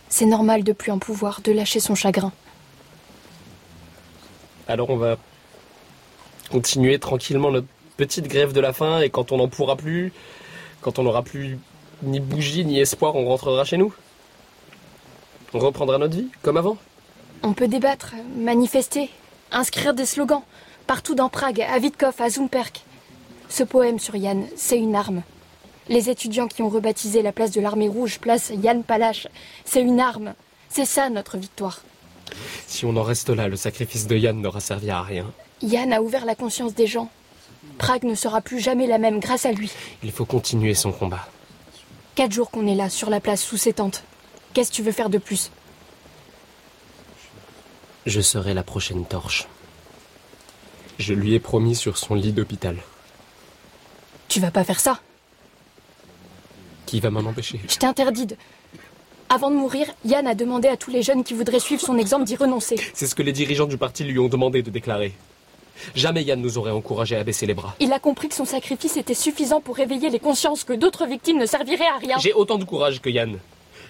[0.08, 2.32] C'est normal de plus en pouvoir, de lâcher son chagrin.
[4.68, 5.16] Alors on va
[6.50, 10.12] continuer tranquillement notre petite grève de la faim et quand on n'en pourra plus,
[10.80, 11.58] quand on n'aura plus
[12.02, 13.94] ni bougie ni espoir, on rentrera chez nous.
[15.54, 16.76] On reprendra notre vie, comme avant.
[17.42, 19.10] On peut débattre, manifester,
[19.52, 20.42] inscrire des slogans,
[20.86, 22.82] partout dans Prague, à Witkov, à Zumperk.
[23.48, 25.22] Ce poème sur Yann, c'est une arme.
[25.88, 29.28] Les étudiants qui ont rebaptisé la place de l'armée rouge place Yann Palach,
[29.64, 30.34] c'est une arme.
[30.68, 31.82] C'est ça notre victoire.
[32.66, 35.30] Si on en reste là, le sacrifice de Yann n'aura servi à rien.
[35.62, 37.08] Yann a ouvert la conscience des gens.
[37.78, 39.70] Prague ne sera plus jamais la même grâce à lui.
[40.02, 41.28] Il faut continuer son combat.
[42.16, 44.02] Quatre jours qu'on est là, sur la place, sous ses tentes.
[44.54, 45.50] Qu'est-ce que tu veux faire de plus?
[48.06, 49.48] Je serai la prochaine torche.
[50.98, 52.76] Je lui ai promis sur son lit d'hôpital.
[54.28, 55.00] Tu vas pas faire ça
[56.86, 57.60] Qui va m'en empêcher?
[57.68, 58.36] Je t'interdis de...
[59.28, 62.24] Avant de mourir, Yann a demandé à tous les jeunes qui voudraient suivre son exemple
[62.24, 62.76] d'y renoncer.
[62.94, 65.12] C'est ce que les dirigeants du parti lui ont demandé de déclarer.
[65.96, 67.74] Jamais Yann nous aurait encouragé à baisser les bras.
[67.80, 71.38] Il a compris que son sacrifice était suffisant pour réveiller les consciences que d'autres victimes
[71.38, 72.18] ne serviraient à rien.
[72.18, 73.36] J'ai autant de courage que Yann.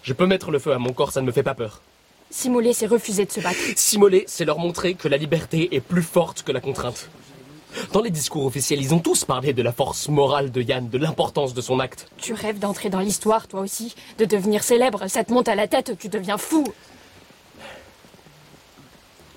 [0.02, 1.82] Je peux mettre le feu à mon corps, ça ne me fait pas peur.
[2.30, 3.58] S'immoler, c'est refuser de se battre.
[3.76, 7.08] S'immoler, c'est leur montrer que la liberté est plus forte que la contrainte.
[7.92, 10.98] Dans les discours officiels, ils ont tous parlé de la force morale de Yann, de
[10.98, 12.08] l'importance de son acte.
[12.18, 15.68] Tu rêves d'entrer dans l'histoire, toi aussi, de devenir célèbre, ça te monte à la
[15.68, 16.64] tête, tu deviens fou.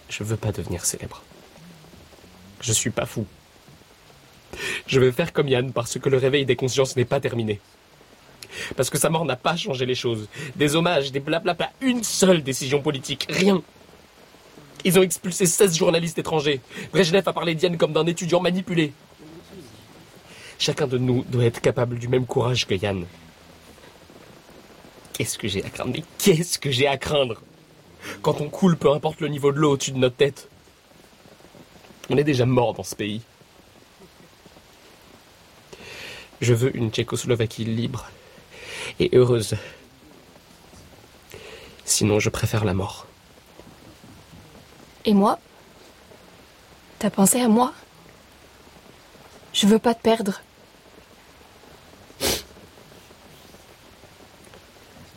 [0.08, 1.22] Je veux pas devenir célèbre.
[2.62, 3.26] Je suis pas fou.
[4.88, 7.60] Je veux faire comme Yann parce que le réveil des consciences n'est pas terminé.
[8.76, 10.28] Parce que sa mort n'a pas changé les choses.
[10.56, 13.62] Des hommages, des blabla, pas une seule décision politique, rien.
[14.86, 16.62] Ils ont expulsé 16 journalistes étrangers.
[16.92, 18.94] Brejnev a parlé d'Yann comme d'un étudiant manipulé.
[20.58, 23.06] Chacun de nous doit être capable du même courage que Yann.
[25.14, 25.92] Qu'est-ce que j'ai à craindre?
[25.94, 27.42] Mais qu'est-ce que j'ai à craindre?
[28.22, 30.48] Quand on coule, peu importe le niveau de l'eau au-dessus de notre tête.
[32.10, 33.22] On est déjà mort dans ce pays.
[36.42, 38.10] Je veux une Tchécoslovaquie libre
[39.00, 39.56] et heureuse.
[41.86, 43.08] Sinon, je préfère la mort.
[45.06, 45.40] Et moi?
[47.00, 47.74] T'as pensé à moi?
[49.54, 50.42] Je veux pas te perdre.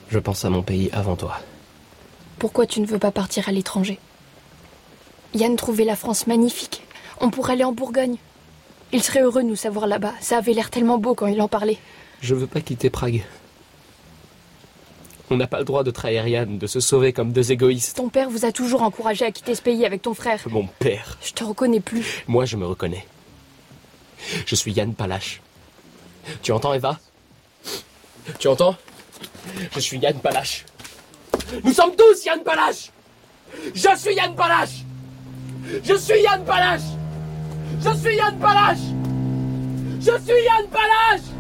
[0.09, 1.39] Je pense à mon pays avant toi.
[2.39, 3.99] Pourquoi tu ne veux pas partir à l'étranger?
[5.35, 6.83] Yann trouvait la France magnifique.
[7.21, 8.17] On pourrait aller en Bourgogne.
[8.93, 10.13] Il serait heureux de nous savoir là-bas.
[10.21, 11.79] Ça avait l'air tellement beau quand il en parlait.
[12.21, 13.25] Je veux pas quitter Prague.
[15.33, 17.97] On n'a pas le droit de trahir Yann, de se sauver comme deux égoïstes.
[17.97, 20.39] Ton père vous a toujours encouragé à quitter ce pays avec ton frère.
[20.51, 21.17] Mon père.
[21.23, 22.23] Je te reconnais plus.
[22.29, 23.07] Moi, je me reconnais.
[24.45, 25.41] Je suis Yann Palache.
[26.43, 27.01] Tu entends, Eva?
[28.39, 28.77] Tu entends?
[29.75, 30.67] Je suis Yann Palache.
[31.65, 32.91] Nous sommes tous Yann Palache
[33.75, 34.85] Je suis Yann Palache
[35.83, 36.81] Je suis Yann Palache
[37.83, 38.79] Je suis Yann Palache
[39.99, 41.32] Je suis Yann Palache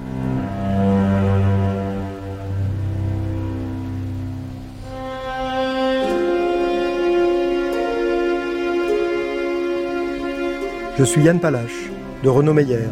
[11.03, 11.91] Je suis Yann Palache,
[12.23, 12.87] de Renaud Meyer.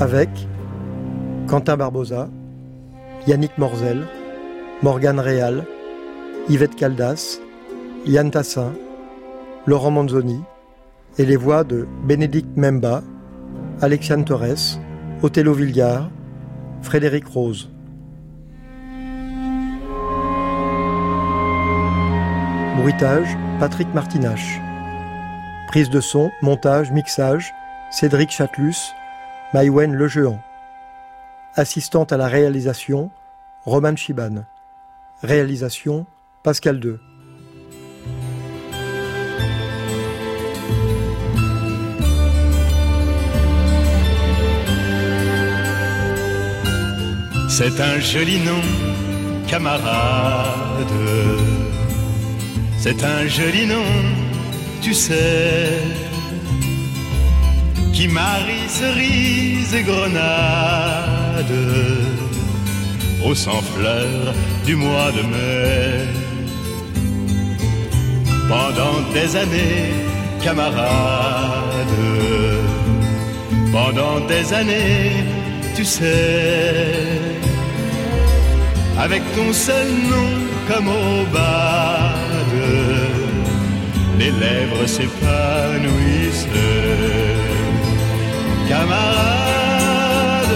[0.00, 0.30] Avec
[1.46, 2.30] Quentin Barbosa,
[3.26, 4.06] Yannick Morzel,
[4.82, 5.66] Morgane Réal,
[6.48, 7.38] Yvette Caldas,
[8.06, 8.72] Yann Tassin,
[9.66, 10.40] Laurent Manzoni
[11.18, 13.02] et les voix de Bénédicte Memba,
[13.82, 14.80] Alexiane Torres,
[15.20, 16.08] Othello Villiard,
[16.80, 17.73] Frédéric Rose.
[22.76, 24.60] Bruitage, Patrick Martinache.
[25.68, 27.54] Prise de son, montage, mixage,
[27.90, 28.92] Cédric Chatelus,
[29.52, 30.40] Maïwen Lejean.
[31.54, 33.10] Assistante à la réalisation,
[33.64, 34.44] Roman Chiban.
[35.22, 36.04] Réalisation,
[36.42, 36.96] Pascal II.
[47.48, 48.60] C'est un joli nom,
[49.46, 51.53] camarade.
[52.86, 53.92] C'est un joli nom,
[54.82, 55.80] tu sais,
[57.94, 61.54] qui marie cerise et grenade
[63.24, 64.34] au sang fleur
[64.66, 66.04] du mois de mai.
[68.50, 69.94] Pendant des années,
[70.42, 71.96] camarade,
[73.72, 75.24] pendant des années,
[75.74, 76.92] tu sais,
[78.98, 80.28] avec ton seul nom
[80.68, 82.23] comme au bade,
[84.18, 86.48] les lèvres s'épanouissent.
[88.68, 90.54] Camarade,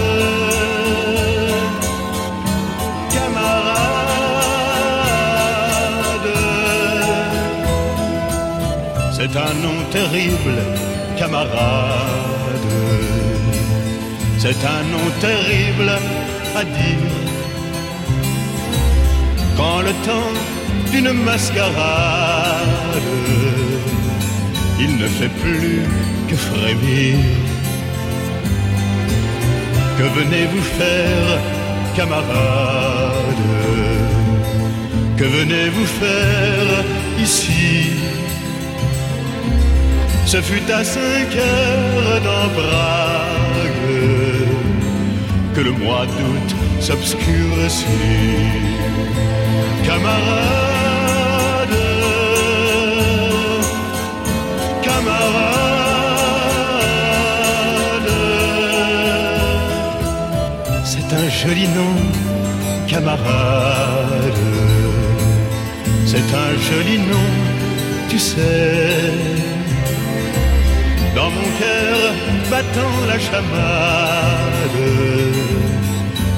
[3.15, 3.89] camarade,
[9.17, 10.59] c'est un nom terrible,
[11.19, 12.69] camarade,
[14.39, 15.91] c'est un nom terrible
[16.57, 17.29] à dire
[19.59, 20.58] quand le temps
[20.93, 23.03] d'une mascarade,
[24.81, 25.83] il ne fait plus
[26.29, 27.17] que frémir.
[29.99, 31.39] Que venez-vous faire,
[31.97, 33.43] camarade?
[35.17, 36.85] Que venez-vous faire
[37.21, 37.91] ici?
[40.27, 43.39] Ce fut à cinq heures dans Prague
[45.55, 47.87] que le mois d'août s'obscurcit.
[49.85, 50.78] Camarades,
[61.43, 61.95] joli nom,
[62.89, 64.41] camarade.
[66.05, 67.31] C'est un joli nom,
[68.09, 69.13] tu sais.
[71.15, 71.99] Dans mon cœur
[72.51, 74.81] battant la chamade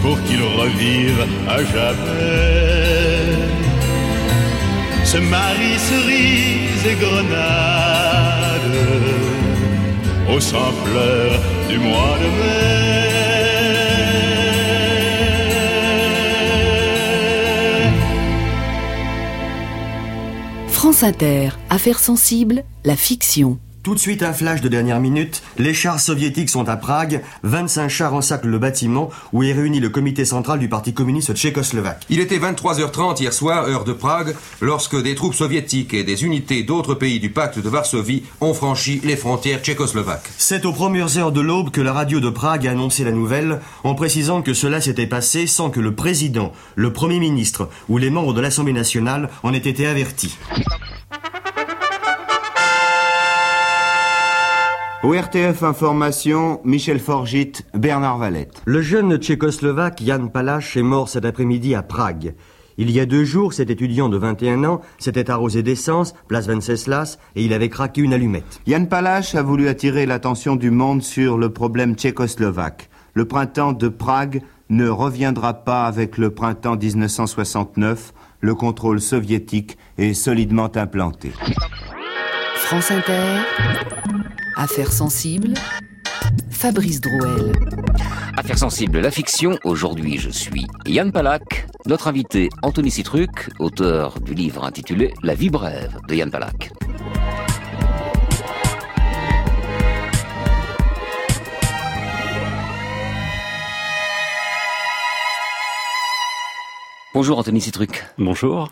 [0.03, 2.61] pour qu'il revive à jamais.
[5.05, 8.71] Ce mari cerise et grenade
[10.33, 11.31] au sang fleur
[11.71, 13.30] du mois de mai.
[20.91, 23.61] France Inter, Affaires sensibles, la fiction.
[23.83, 25.43] Tout de suite un flash de dernière minute.
[25.57, 27.23] Les chars soviétiques sont à Prague.
[27.45, 32.05] 25 chars encerclent le bâtiment où est réuni le comité central du Parti communiste tchécoslovaque.
[32.11, 36.63] Il était 23h30 hier soir, heure de Prague, lorsque des troupes soviétiques et des unités
[36.63, 40.29] d'autres pays du pacte de Varsovie ont franchi les frontières tchécoslovaques.
[40.37, 43.61] C'est aux premières heures de l'aube que la radio de Prague a annoncé la nouvelle
[43.83, 48.11] en précisant que cela s'était passé sans que le président, le premier ministre ou les
[48.11, 50.37] membres de l'Assemblée nationale en aient été avertis.
[55.03, 58.61] ORTF Information, Michel Forgit, Bernard Valette.
[58.67, 62.35] Le jeune tchécoslovaque Jan Palach est mort cet après-midi à Prague.
[62.77, 67.19] Il y a deux jours, cet étudiant de 21 ans s'était arrosé d'essence, place Venceslas,
[67.35, 68.61] et il avait craqué une allumette.
[68.67, 72.91] Jan Palach a voulu attirer l'attention du monde sur le problème tchécoslovaque.
[73.15, 78.13] Le printemps de Prague ne reviendra pas avec le printemps 1969.
[78.41, 81.33] Le contrôle soviétique est solidement implanté.
[82.55, 83.41] France Inter,
[84.63, 85.55] Affaires sensibles,
[86.51, 87.51] Fabrice Drouel.
[88.37, 89.59] Affaires sensibles, la fiction.
[89.65, 91.67] Aujourd'hui, je suis Yann Palak.
[91.87, 96.73] Notre invité, Anthony Citruc, auteur du livre intitulé La vie brève de Yann Palak.
[107.13, 108.05] Bonjour Anthony Citruc.
[108.19, 108.71] Bonjour.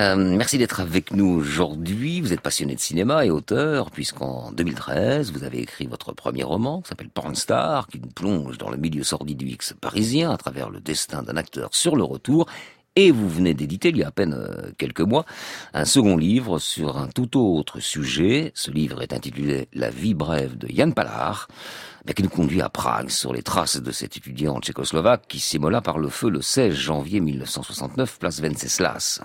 [0.00, 2.20] Euh, merci d'être avec nous aujourd'hui.
[2.20, 6.82] Vous êtes passionné de cinéma et auteur, puisqu'en 2013, vous avez écrit votre premier roman,
[6.82, 10.36] qui s'appelle Porn Star, qui nous plonge dans le milieu sordide du X parisien à
[10.36, 12.44] travers le destin d'un acteur sur le retour.
[12.96, 15.24] Et vous venez d'éditer, il y a à peine euh, quelques mois,
[15.72, 18.52] un second livre sur un tout autre sujet.
[18.54, 21.48] Ce livre est intitulé La vie brève de Yann Pallar
[22.06, 25.80] mais qui nous conduit à Prague, sur les traces de cet étudiant tchécoslovaque qui s'immola
[25.80, 29.20] par le feu le 16 janvier 1969, place Venceslas.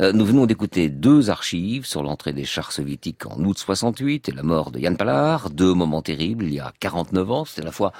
[0.00, 4.32] Euh, nous venons d'écouter deux archives sur l'entrée des chars soviétiques en août 68 et
[4.32, 7.64] la mort de Yann Pallar, deux moments terribles, il y a 49 ans, c'était à
[7.64, 7.92] la fois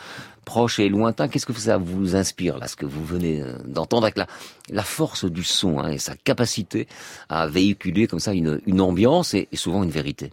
[0.44, 1.28] proche et lointain.
[1.28, 4.26] Qu'est-ce que ça vous inspire, là, ce que vous venez euh, d'entendre avec la,
[4.70, 6.86] la force du son hein, et sa capacité
[7.28, 10.32] à véhiculer comme ça une, une ambiance et, et souvent une vérité?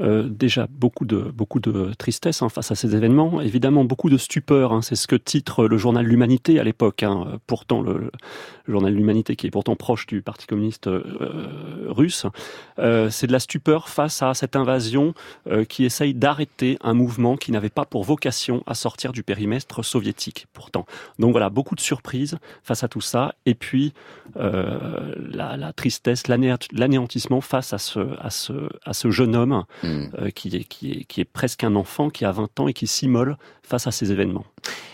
[0.00, 4.16] Euh, déjà beaucoup de beaucoup de tristesse hein, face à ces événements, évidemment beaucoup de
[4.16, 4.72] stupeur.
[4.72, 7.02] Hein, c'est ce que titre le journal L'Humanité à l'époque.
[7.02, 8.10] Hein, pourtant le, le,
[8.66, 11.02] journal L'Humanité qui est pourtant proche du Parti communiste euh,
[11.88, 12.26] russe,
[12.78, 15.14] euh, c'est de la stupeur face à cette invasion
[15.48, 19.82] euh, qui essaye d'arrêter un mouvement qui n'avait pas pour vocation à sortir du périmètre
[19.82, 20.46] soviétique.
[20.52, 20.86] Pourtant,
[21.18, 23.92] donc voilà beaucoup de surprises face à tout ça, et puis
[24.36, 28.52] euh, la, la tristesse, l'anéantissement face à ce à ce
[28.84, 29.64] à ce jeune homme.
[29.82, 29.89] Mm.
[30.18, 32.72] Euh, qui, est, qui, est, qui est presque un enfant qui a 20 ans et
[32.72, 34.44] qui s'immole face à ces événements.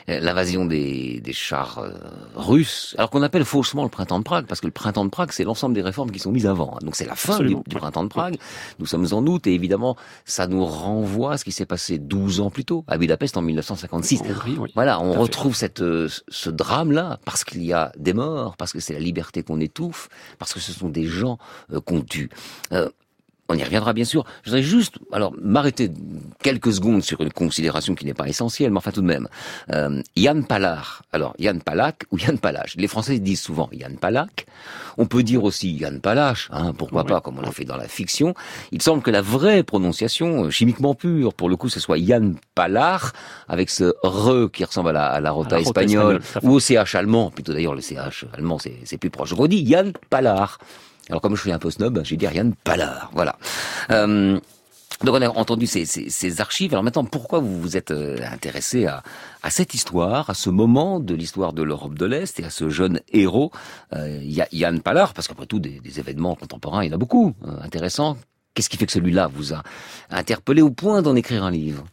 [0.06, 1.92] L'invasion des, des chars euh,
[2.36, 5.30] russes, alors qu'on appelle faussement le printemps de Prague, parce que le printemps de Prague,
[5.32, 6.76] c'est l'ensemble des réformes qui sont mises avant.
[6.82, 8.36] Donc c'est la fin du, du, printemps de Prague.
[8.78, 12.40] Nous sommes en août et évidemment, ça nous renvoie à ce qui s'est passé 12
[12.40, 14.20] ans plus tôt, à Budapest en 1956.
[14.20, 14.72] En Hongrie, oui.
[14.74, 18.78] Voilà, on retrouve cette, euh, ce drame-là parce qu'il y a des morts, parce que
[18.78, 21.38] c'est la liberté qu'on étouffe, parce que ce sont des gens
[21.72, 22.30] euh, qu'on tue.
[23.50, 24.24] Euh, on y reviendra bien sûr.
[24.42, 25.90] Je voudrais juste, alors, m'arrêter
[26.42, 29.28] quelques secondes sur une considération qui n'est pas essentielle, mais enfin tout de même.
[29.72, 32.74] Euh, Yann Pallar, alors Yann Palak ou Yann Palach.
[32.76, 34.46] Les Français disent souvent Yann Palak.
[34.98, 37.08] On peut dire aussi Yann Palach, hein, pourquoi oui.
[37.08, 38.34] pas, comme on l'a fait dans la fiction.
[38.72, 43.12] Il semble que la vraie prononciation, chimiquement pure, pour le coup, ce soit Yann Pallar,
[43.48, 46.56] avec ce re qui ressemble à la, à la rota à la espagnole, espagnole ou
[46.56, 47.30] au CH allemand.
[47.30, 49.30] Plutôt d'ailleurs, le CH allemand, c'est plus proche.
[49.30, 50.58] Je redis Yann Pallar.
[51.08, 53.38] Alors comme je suis un peu snob, j'ai dit Yann Pallar, voilà.
[53.90, 54.40] Euh,
[55.04, 56.72] Donc on a entendu ces, ces, ces, archives.
[56.72, 59.02] Alors maintenant, pourquoi vous vous êtes euh, intéressé à,
[59.42, 62.70] à, cette histoire, à ce moment de l'histoire de l'Europe de l'Est et à ce
[62.70, 63.52] jeune héros,
[63.92, 67.34] euh, Yann Pallard Parce qu'après tout, des, des, événements contemporains, il y en a beaucoup
[67.46, 68.16] euh, intéressants.
[68.54, 69.62] Qu'est-ce qui fait que celui-là vous a
[70.08, 71.84] interpellé au point d'en écrire un livre?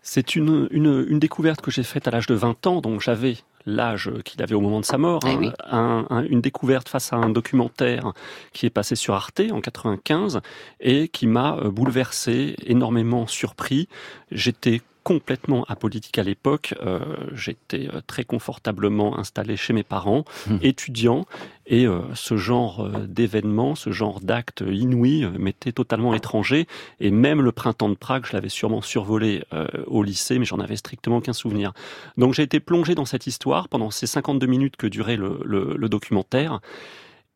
[0.00, 3.36] C'est une, une, une, découverte que j'ai faite à l'âge de 20 ans, donc j'avais
[3.68, 5.50] l'âge qu'il avait au moment de sa mort, eh oui.
[5.70, 8.12] un, un, une découverte face à un documentaire
[8.52, 10.40] qui est passé sur Arte en 95
[10.80, 13.88] et qui m'a bouleversé, énormément surpris.
[14.30, 16.74] J'étais complètement apolitique à l'époque.
[16.84, 17.00] Euh,
[17.32, 20.56] J'étais très confortablement installé chez mes parents, mmh.
[20.60, 21.24] étudiant,
[21.66, 26.66] et euh, ce genre euh, d'événement, ce genre d'acte inouï euh, m'était totalement étranger.
[27.00, 30.58] Et même le printemps de Prague, je l'avais sûrement survolé euh, au lycée, mais j'en
[30.58, 31.72] avais strictement aucun souvenir.
[32.18, 35.74] Donc j'ai été plongé dans cette histoire pendant ces 52 minutes que durait le, le,
[35.74, 36.60] le documentaire.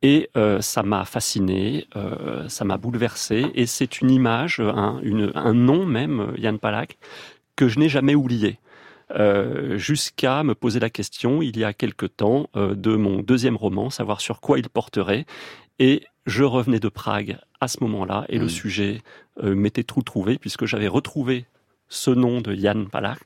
[0.03, 5.31] Et euh, ça m'a fasciné, euh, ça m'a bouleversé, et c'est une image, un, une,
[5.37, 6.99] un nom même, Yann Palak,
[7.63, 8.59] que je n'ai jamais oublié.
[9.15, 13.55] Euh, jusqu'à me poser la question, il y a quelque temps, euh, de mon deuxième
[13.55, 15.27] roman, savoir sur quoi il porterait.
[15.79, 18.43] Et je revenais de Prague à ce moment-là, et mmh.
[18.43, 19.03] le sujet
[19.45, 21.45] euh, m'était tout trouvé, puisque j'avais retrouvé
[21.89, 23.21] ce nom de Jan Palach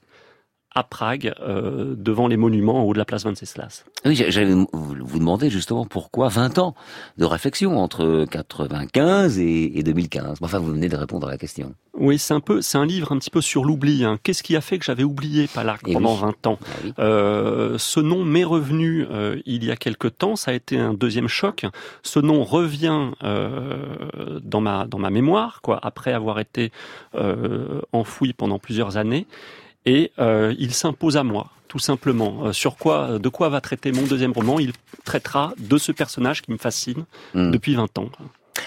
[0.77, 3.87] à Prague, euh, devant les monuments en haut de la place Venceslas.
[4.05, 6.75] Oui, j'allais vous demander justement pourquoi 20 ans
[7.17, 10.39] de réflexion entre 95 et, et 2015.
[10.43, 11.75] Enfin, vous venez de répondre à la question.
[11.99, 14.05] Oui, c'est un peu, c'est un livre un petit peu sur l'oubli.
[14.05, 14.19] Hein.
[14.23, 16.21] Qu'est-ce qui a fait que j'avais oublié Palarc pendant oui.
[16.21, 16.93] 20 ans ah oui.
[16.99, 20.37] euh, Ce nom m'est revenu euh, il y a quelque temps.
[20.37, 21.65] Ça a été un deuxième choc.
[22.03, 26.71] Ce nom revient dans ma dans ma mémoire, quoi, après avoir été
[27.93, 29.27] enfoui pendant plusieurs années
[29.87, 32.47] et euh, il s'impose à moi, tout simplement.
[32.47, 34.59] Euh, sur quoi, de quoi va traiter mon deuxième roman?
[34.59, 34.73] Il
[35.05, 37.53] traitera de ce personnage qui me fascine mmh.
[37.53, 38.11] depuis 20 ans.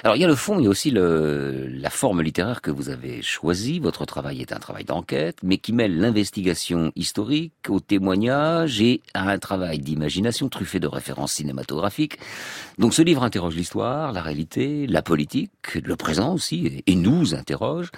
[0.04, 2.72] Alors il y a le fond, il y a aussi le, la forme littéraire que
[2.72, 3.80] vous avez choisie.
[3.80, 9.30] Votre travail est un travail d'enquête, mais qui mêle l'investigation historique au témoignage et à
[9.30, 12.18] un travail d'imagination truffé de références cinématographiques.
[12.78, 17.92] Donc ce livre interroge l'histoire, la réalité, la politique, le présent aussi, et nous interroge.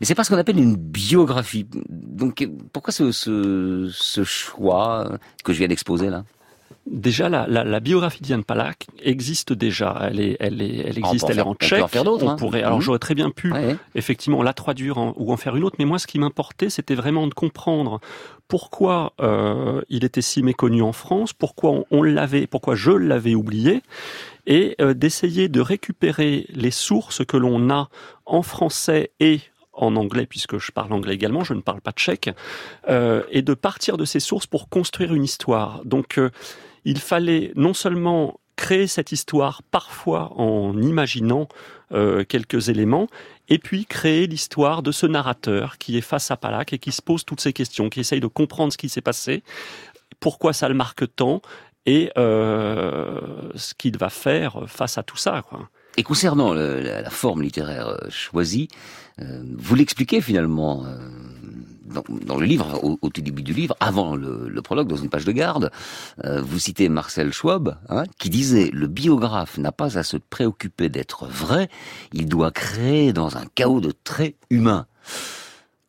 [0.00, 1.66] Mais c'est pas ce qu'on appelle une biographie.
[1.88, 6.24] Donc pourquoi ce, ce, ce choix que je viens d'exposer là?
[6.86, 9.98] Déjà, la, la, la biographie d'Yann Palak existe déjà.
[10.02, 11.28] Elle est, elle est, elle existe.
[11.28, 11.84] Elle est en tchèque.
[11.84, 12.62] On, peut en on pourrait.
[12.62, 12.68] Hein.
[12.68, 13.76] Alors, j'aurais très bien pu, ouais.
[13.94, 15.76] effectivement, la traduire en, ou en faire une autre.
[15.78, 18.00] Mais moi, ce qui m'importait, c'était vraiment de comprendre
[18.48, 23.34] pourquoi euh, il était si méconnu en France, pourquoi on, on l'avait, pourquoi je l'avais
[23.34, 23.82] oublié,
[24.46, 27.88] et euh, d'essayer de récupérer les sources que l'on a
[28.26, 29.40] en français et
[29.72, 32.30] en anglais, puisque je parle anglais également, je ne parle pas tchèque,
[32.88, 35.82] euh, et de partir de ces sources pour construire une histoire.
[35.84, 36.18] Donc,
[36.84, 41.48] il fallait non seulement créer cette histoire parfois en imaginant
[41.92, 43.08] euh, quelques éléments,
[43.48, 47.02] et puis créer l'histoire de ce narrateur qui est face à Palak et qui se
[47.02, 49.42] pose toutes ces questions, qui essaye de comprendre ce qui s'est passé,
[50.20, 51.40] pourquoi ça le marque tant,
[51.86, 53.18] et euh,
[53.54, 55.42] ce qu'il va faire face à tout ça.
[55.96, 58.68] Et concernant la, forme littéraire choisie,
[59.20, 60.84] euh, vous l'expliquez finalement
[61.90, 65.24] dans, le livre, au, tout début du livre, avant le, le, prologue, dans une page
[65.24, 65.70] de garde,
[66.24, 70.88] euh, vous citez Marcel Schwab, hein, qui disait le biographe n'a pas à se préoccuper
[70.88, 71.68] d'être vrai,
[72.12, 74.86] il doit créer dans un chaos de traits humains.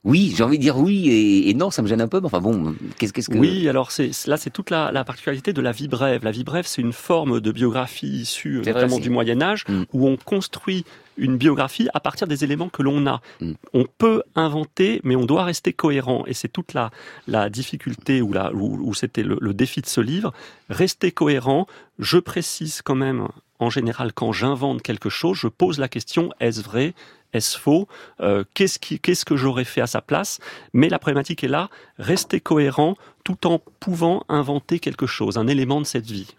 [0.04, 2.20] Oui, j'ai envie de dire oui et, et, non, ça me gêne un peu.
[2.20, 5.62] Mais enfin bon, qu'est-ce que Oui, alors c'est là c'est toute la, la, particularité de
[5.62, 6.24] la vie brève.
[6.24, 9.84] La vie brève, c'est une forme de biographie issue notamment du Moyen Âge mm.
[9.94, 10.86] où on construit
[11.18, 13.22] une biographie à partir des éléments que l'on a.
[13.42, 13.52] Mm.
[13.74, 16.24] On peut inventer, mais on doit rester cohérent.
[16.26, 16.90] Et c'est toute la,
[17.28, 20.34] la difficulté ou, la, ou, ou c'était le, le défi de ce livre.
[20.70, 21.68] Rester cohérent.
[22.00, 23.28] Je précise quand même
[23.62, 26.96] en général, quand j'invente quelque chose, je pose la question est-ce vrai?
[27.34, 27.88] Est-ce faux?
[28.20, 30.40] Euh, Qu'est-ce qu que j'aurais fait à sa place?
[30.74, 35.80] Mais la problématique est là, rester cohérent tout en pouvant inventer quelque chose, un élément
[35.80, 36.36] de cette vie.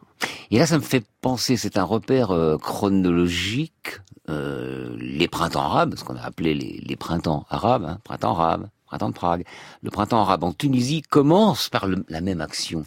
[0.51, 5.95] Et là, ça me fait penser, c'est un repère euh, chronologique, euh, les printemps arabes,
[5.97, 9.45] ce qu'on a appelé les, les printemps arabes, hein, printemps arabe, printemps de Prague.
[9.83, 12.85] Le printemps arabe en Tunisie commence par le, la même action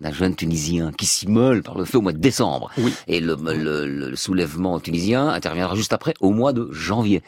[0.00, 2.70] d'un jeune Tunisien qui s'immole par le feu au mois de décembre.
[2.78, 2.92] Oui.
[3.06, 7.22] Et le, le, le, soulèvement tunisien interviendra juste après, au mois de janvier.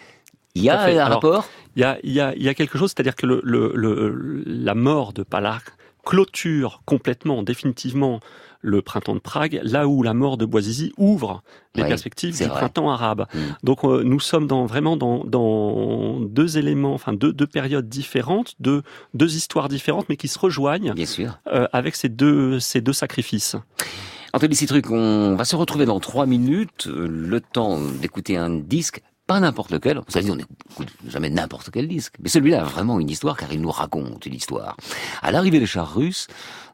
[0.55, 1.49] Il y a un Alors, rapport?
[1.77, 4.75] il y a, y a, y a quelque chose, c'est-à-dire que le, le, le, la
[4.75, 5.63] mort de Palar
[6.05, 8.21] clôture complètement, définitivement,
[8.63, 11.43] le printemps de Prague, là où la mort de Boisizy ouvre
[11.75, 12.49] les oui, perspectives du vrai.
[12.49, 13.27] printemps arabe.
[13.35, 13.39] Mmh.
[13.65, 18.55] Donc euh, nous sommes dans, vraiment dans, dans, deux éléments, enfin deux, deux périodes différentes,
[18.61, 18.83] deux,
[19.15, 21.39] deux, histoires différentes, mais qui se rejoignent Bien sûr.
[21.49, 23.57] Euh, avec ces deux, ces deux sacrifices.
[24.33, 29.03] Anthony Citruc, on va se retrouver dans trois minutes, le temps d'écouter un disque
[29.33, 29.97] Pas n'importe lequel.
[29.97, 32.17] Vous savez, on n'écoute jamais n'importe quel disque.
[32.21, 34.77] Mais celui-là a vraiment une histoire car il nous raconte une histoire.
[35.23, 36.27] À l'arrivée des chars russes,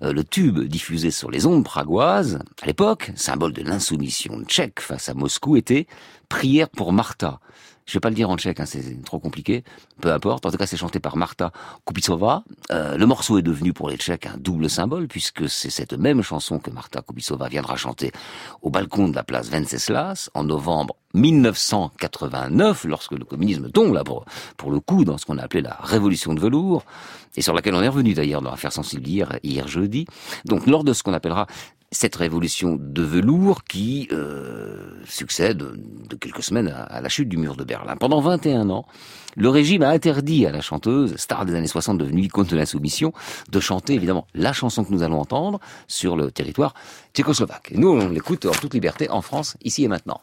[0.02, 5.08] euh, le tube diffusé sur les ondes pragoises, à l'époque, symbole de l'insoumission tchèque face
[5.08, 5.86] à Moscou, était
[6.28, 7.38] Prière pour Martha.
[7.88, 9.64] Je vais pas le dire en tchèque, hein, c'est trop compliqué.
[10.02, 10.44] Peu importe.
[10.44, 11.52] En tout cas, c'est chanté par Marta
[11.86, 12.44] Kupisova.
[12.70, 16.20] Euh, le morceau est devenu pour les Tchèques un double symbole puisque c'est cette même
[16.20, 18.12] chanson que Marta Kupisova viendra chanter
[18.60, 24.26] au balcon de la place Venceslas en novembre 1989, lorsque le communisme tombe là pour,
[24.58, 26.84] pour le coup dans ce qu'on a appelé la révolution de velours,
[27.36, 30.06] et sur laquelle on est revenu d'ailleurs dans l'affaire sensible hier, hier jeudi.
[30.44, 31.46] Donc lors de ce qu'on appellera
[31.90, 37.56] cette révolution de velours qui euh, succède de quelques semaines à, la chute du mur
[37.56, 37.96] de Berlin.
[37.96, 38.86] Pendant 21 ans,
[39.36, 43.12] le régime a interdit à la chanteuse, star des années 60 devenue icône de l'insoumission,
[43.50, 46.74] de chanter évidemment la chanson que nous allons entendre sur le territoire
[47.14, 47.72] tchécoslovaque.
[47.72, 50.20] Et nous, on l'écoute en toute liberté en France, ici et maintenant.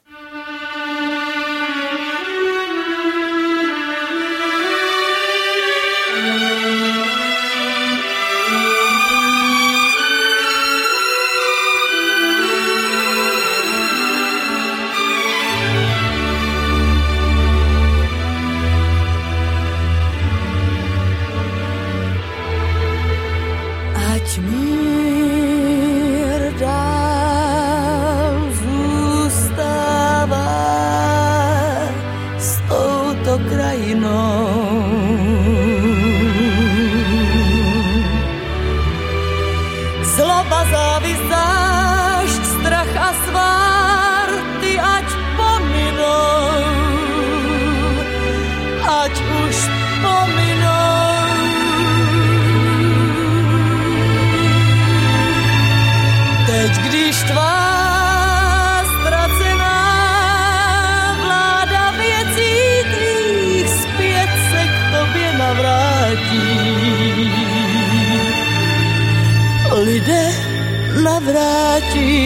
[71.66, 72.22] stratí.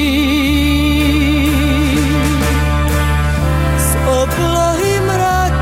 [3.79, 5.55] Z oblohy mrak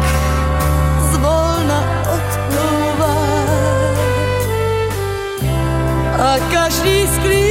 [1.14, 3.20] zvolna odplúva
[6.18, 7.46] a každý skrý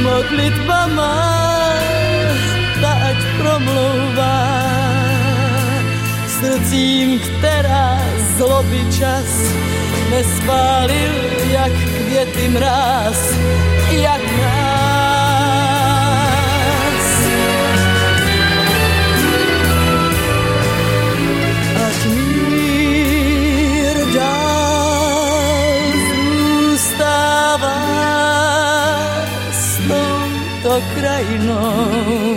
[0.00, 1.20] modlitba má
[2.76, 4.40] stať promlouvá.
[6.40, 8.00] Srdcím, která
[8.40, 9.39] zlobí čas
[10.10, 11.14] mne spálil,
[11.54, 13.38] jak květy mráz,
[13.94, 15.30] jak nás.
[21.86, 25.78] Ať mír dál
[26.10, 27.78] zůstává
[29.54, 32.29] s touto krajinou,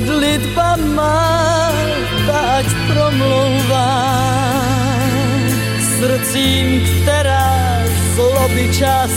[0.00, 1.68] modlitba má
[2.56, 3.92] ať promlouvá
[6.00, 7.84] srdcím, která
[8.16, 9.12] zloby čas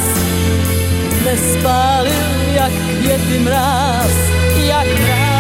[1.24, 4.12] nespálil jak květy mráz,
[4.68, 5.33] jak mráz.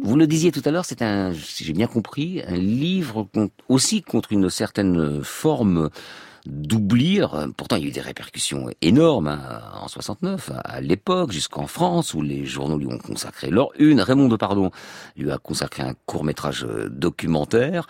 [0.00, 3.28] Vous le disiez tout à l'heure, c'est un, si j'ai bien compris, un livre
[3.68, 5.90] aussi contre une certaine forme
[6.46, 7.48] d'oublir.
[7.56, 12.14] Pourtant, il y a eu des répercussions énormes hein, en 69, à l'époque, jusqu'en France,
[12.14, 14.00] où les journaux lui ont consacré leur une.
[14.00, 14.70] Raymond Depardon
[15.16, 17.86] lui a consacré un court métrage euh, documentaire.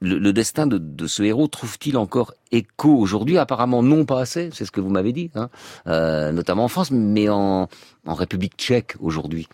[0.00, 3.38] Le, destin de, ce héros trouve-t-il encore écho aujourd'hui?
[3.38, 5.48] Apparemment non pas assez, c'est ce que vous m'avez dit, hein,
[5.86, 7.68] euh, notamment en France, mais en
[8.06, 9.48] République tchèque aujourd'hui.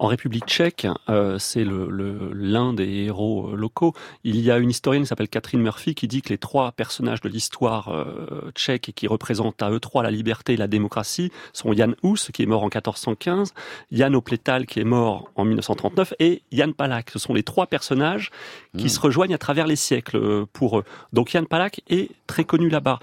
[0.00, 3.92] En République tchèque, euh, c'est l'un le, des héros euh, locaux.
[4.24, 7.20] Il y a une historienne qui s'appelle Catherine Murphy qui dit que les trois personnages
[7.20, 11.30] de l'histoire euh, tchèque et qui représentent à eux trois la liberté et la démocratie
[11.52, 13.52] sont Jan Hus, qui est mort en 1415,
[13.92, 17.10] Jan Opletal, qui est mort en 1939, et Jan Palak.
[17.10, 18.30] Ce sont les trois personnages
[18.78, 18.88] qui hmm.
[18.88, 20.84] se rejoignent à travers les siècles pour eux.
[21.12, 23.00] Donc Jan Palak est très connu là-bas.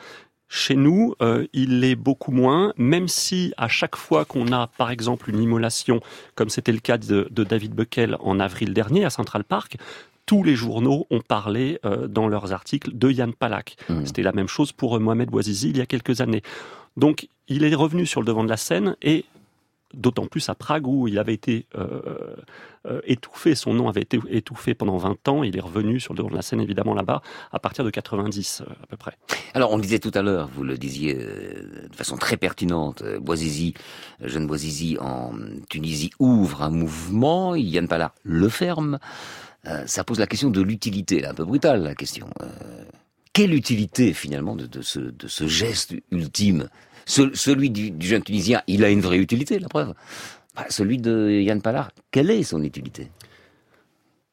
[0.50, 4.92] Chez nous, euh, il l'est beaucoup moins, même si à chaque fois qu'on a, par
[4.92, 6.00] exemple, une immolation,
[6.36, 9.78] comme c'était le cas de, David Buckel en avril dernier à Central Park,
[10.26, 13.78] tous les journaux ont parlé euh, dans leurs articles de Yann Palak.
[13.90, 14.06] Mmh.
[14.06, 16.44] C'était la même chose pour Mohamed Bouazizi il y a quelques années.
[16.98, 19.26] Donc, il est revenu sur le devant de la scène et
[19.94, 22.36] d'autant plus à Prague où il avait été euh,
[22.86, 26.18] euh, étouffé, son nom avait été étouffé pendant 20 ans, il est revenu sur le
[26.18, 27.22] devant de la scène évidemment là-bas
[27.52, 29.14] à partir de 90 euh, à peu près.
[29.54, 33.74] Alors on le disait tout à l'heure, vous le disiez de façon très pertinente, Boisizi,
[34.22, 35.32] jeune Boisizi en
[35.70, 39.00] Tunisie ouvre un mouvement, Yann Pala le ferme,
[39.86, 42.30] ça pose la question de l'utilité, un peu brutale la question.
[43.34, 46.70] quelle utilité finalement de ce geste ultime
[47.08, 49.94] celui du, jeune Tunisien, il a une vraie utilité, la preuve.
[50.70, 53.10] Celui de Yann Pallard, quelle est son utilité?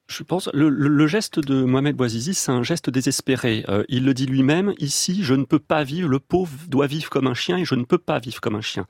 [0.06, 3.64] Je pense le, le, geste de Mohamed Bouazizi, c'est un geste désespéré.
[3.68, 4.74] Euh, il le dit lui-même.
[4.78, 6.08] Ici, je ne peux pas vivre.
[6.08, 8.60] Le pauvre doit vivre comme un chien et je ne peux pas vivre comme un
[8.60, 8.86] chien.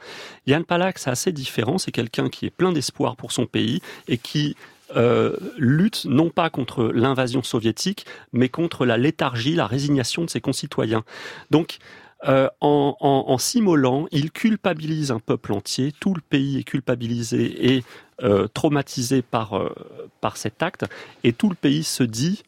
[0.46, 1.78] Yann Palak, c'est assez différent.
[1.78, 4.56] C'est quelqu'un qui est plein d'espoir pour son pays et qui
[4.96, 10.40] euh, lutte non pas contre l'invasion soviétique, mais contre la léthargie, la résignation de ses
[10.40, 11.04] concitoyens.
[11.50, 11.78] Donc,
[12.26, 17.84] euh, en, s'immolant, il culpabilise un peuple entier, tout le pays est culpabilisé et
[18.22, 19.74] euh, traumatisé par, euh,
[20.20, 20.86] par cet acte,
[21.22, 22.42] et tout le pays se dit,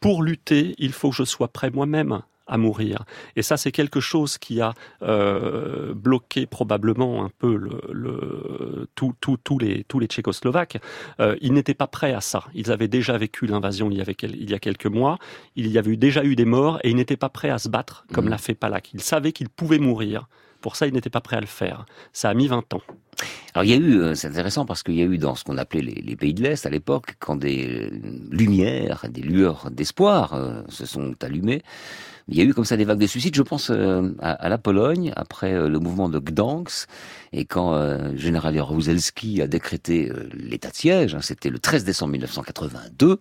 [0.00, 3.04] pour lutter, il faut que je sois prêt moi-même à mourir.
[3.36, 9.58] Et ça, c'est quelque chose qui a euh, bloqué probablement un peu le, le tous
[9.58, 10.78] les, tous les Tchécoslovaques.
[11.20, 12.44] Euh, ils n'étaient pas prêts à ça.
[12.54, 15.18] Ils avaient déjà vécu l'invasion il, y avait, il y a quelques mois.
[15.56, 17.68] Il y avait eu, déjà eu des morts et ils n'étaient pas prêts à se
[17.68, 18.30] battre comme mmh.
[18.30, 18.92] l'a fait Palak.
[18.92, 20.28] Ils savaient qu'ils pouvaient mourir.
[20.60, 21.86] Pour ça, ils n'étaient pas prêts à le faire.
[22.12, 22.82] Ça a mis 20 ans.
[23.54, 25.44] Alors il y a eu, euh, c'est intéressant parce qu'il y a eu dans ce
[25.44, 27.90] qu'on appelait les, pays de l'Est à l'époque, quand des
[28.30, 31.62] lumières, des lueurs d'espoir se sont allumées,
[32.30, 33.34] il y a eu comme ça des vagues de suicides.
[33.34, 36.88] Je pense euh, à, la Pologne après euh, le mouvement de Gdansk
[37.32, 41.14] et quand euh, général Jaruzelski a décrété euh, l'état de siège.
[41.16, 43.18] Hein, C'était le 13 décembre 1982.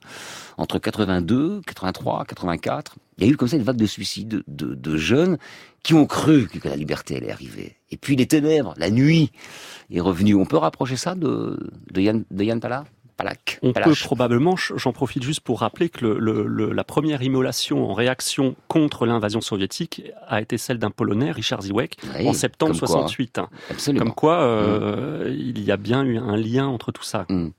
[0.58, 4.76] Entre 82, 83, 84, il y a eu comme ça une vague de suicides de,
[4.76, 5.40] de jeunes
[5.82, 7.79] qui ont cru que la liberté allait arriver.
[7.92, 9.32] Et puis les ténèbres, la nuit
[9.92, 10.36] est revenue.
[10.36, 12.60] On peut rapprocher ça de, de Yann, de Yann
[13.62, 19.06] on peut probablement, j'en profite juste pour rappeler que la première immolation en réaction contre
[19.06, 23.42] l'invasion soviétique a été celle d'un Polonais, Richard Ziwek, en septembre 68.
[23.98, 25.34] Comme quoi, euh, mm.
[25.38, 27.26] il y a bien eu un lien entre tout ça.
[27.30, 27.50] Mm.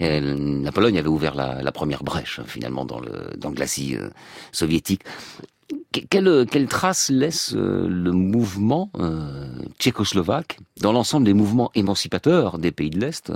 [0.00, 4.08] la Pologne avait ouvert la, première brèche finalement dans le, dans glacis euh,
[4.52, 5.02] soviétique.
[6.10, 8.90] Quelle, quelle, trace laisse euh, le mouvement
[9.78, 13.32] tchécoslovaque dans l'ensemble des mouvements émancipateurs des pays de l'Est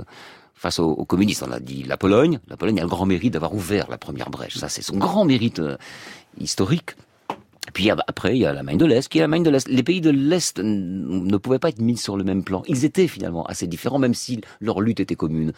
[0.53, 1.43] face aux, communistes?
[1.47, 2.39] On a dit la Pologne.
[2.47, 4.57] La Pologne a le grand mérite d'avoir ouvert la première brèche.
[4.57, 5.77] Ça, c'est son grand mérite euh,
[6.39, 6.91] historique.
[7.73, 9.67] Puis après, il y a la main de l'Est, qui est la main de l'Est?
[9.67, 12.63] Les pays de l'Est ne pouvaient pas être mis sur le même plan.
[12.67, 15.53] Ils étaient finalement assez différents, même si leur lutte était commune.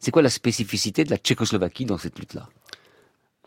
[0.00, 2.48] C'est quoi la spécificité de la Tchécoslovaquie dans cette lutte-là?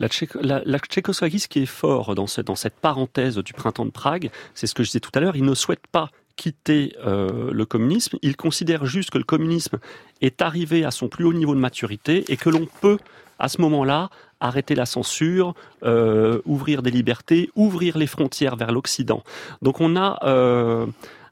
[0.02, 4.74] La, Tchécoslovaquie, ce qui est fort dans, cette parenthèse du printemps de Prague, c'est ce
[4.74, 8.36] que je disais tout à l'heure, ils ne souhaitent pas quitter euh, le communisme, il
[8.36, 9.78] considère juste que le communisme
[10.22, 12.98] est arrivé à son plus haut niveau de maturité et que l'on peut,
[13.38, 19.24] à ce moment-là, arrêter la censure, euh, ouvrir des libertés, ouvrir les frontières vers l'Occident.
[19.62, 20.88] Donc on a euh,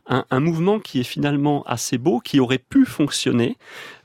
[0.09, 3.57] un, mouvement qui est finalement assez beau, qui aurait pu fonctionner,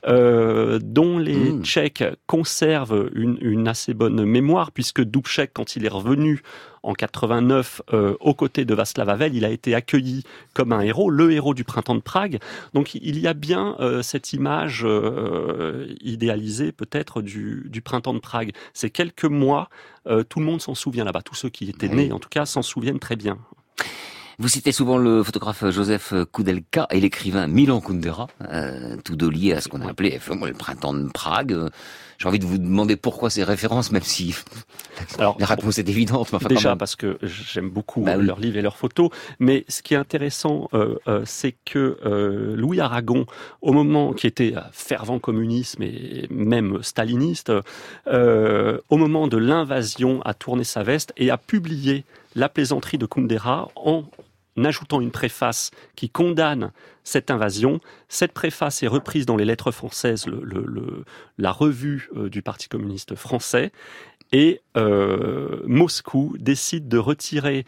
[0.07, 1.63] euh, dont les hmm.
[1.63, 6.43] Tchèques conservent une, assez bonne mémoire, puisque Dubček, quand il est revenu
[6.83, 11.09] en 89 euh, aux côtés de Václav Havel, il a été accueilli comme un héros,
[11.09, 12.37] le héros du printemps de Prague.
[12.75, 14.85] Donc il y a bien euh, cette image
[16.01, 18.51] idéalisée peut-être du, du, printemps de Prague.
[18.73, 19.69] C'est quelques mois,
[20.29, 22.61] tout le monde s'en souvient là-bas, tous ceux qui étaient nés en tout cas s'en
[22.61, 23.39] souviennent très bien.
[24.37, 29.53] Vous citez souvent le photographe Joseph Koudelka et l'écrivain Milan Kundera, euh, tous deux liés
[29.53, 31.69] à ce qu'on a appelé le printemps de Prague.
[32.17, 34.35] J'ai envie de vous demander pourquoi ces références, même si
[35.19, 36.33] Alors, la réponse est évidente.
[36.33, 39.09] enfin, déjà parce que j'aime beaucoup bah leurs livres et leurs photos,
[39.39, 43.25] mais ce qui est intéressant, euh, euh, c'est que euh, Louis Aragon,
[43.61, 47.51] au moment qui était fervent communiste et même staliniste,
[48.07, 52.05] au moment de l'invasion, a tourné sa veste et a publié
[52.35, 54.03] la plaisanterie de Kundera en
[54.63, 56.71] ajoutant une préface qui condamne
[57.03, 57.79] cette invasion.
[58.07, 61.03] Cette préface est reprise dans les lettres françaises, le,
[61.37, 63.71] la revue euh, du Parti communiste français,
[64.31, 67.65] et euh, Moscou décide de retirer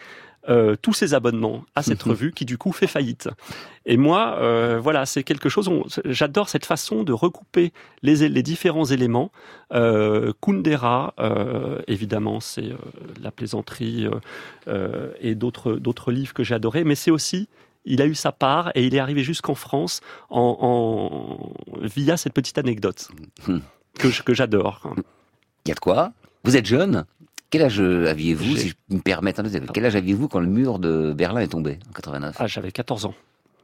[0.49, 2.11] euh, tous ses abonnements à cette mhm.
[2.11, 3.29] revue qui du coup fait faillite.
[3.89, 5.71] Et moi, euh, voilà, c'est quelque chose.
[6.03, 7.71] J'adore cette façon de recouper
[8.03, 9.31] les, les différents éléments.
[9.73, 12.69] Euh, Kundera, euh, évidemment, c'est
[13.21, 14.07] la plaisanterie
[15.21, 17.47] et d'autres d'autres livres que j'ai adorés, mais c'est aussi
[17.85, 22.33] il a eu sa part et il est arrivé jusqu'en France en, en, via cette
[22.33, 23.07] petite anecdote
[23.47, 23.61] mhm.
[23.97, 24.93] que, que j'adore.
[25.65, 26.11] Il y a de quoi?
[26.43, 27.05] Vous êtes jeune?
[27.49, 29.33] Quel âge aviez-vous, si je me permets,
[29.73, 33.05] quel âge aviez-vous quand le mur de Berlin est tombé en 89 Ah, j'avais 14
[33.05, 33.15] ans.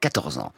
[0.03, 0.51] 14 ans.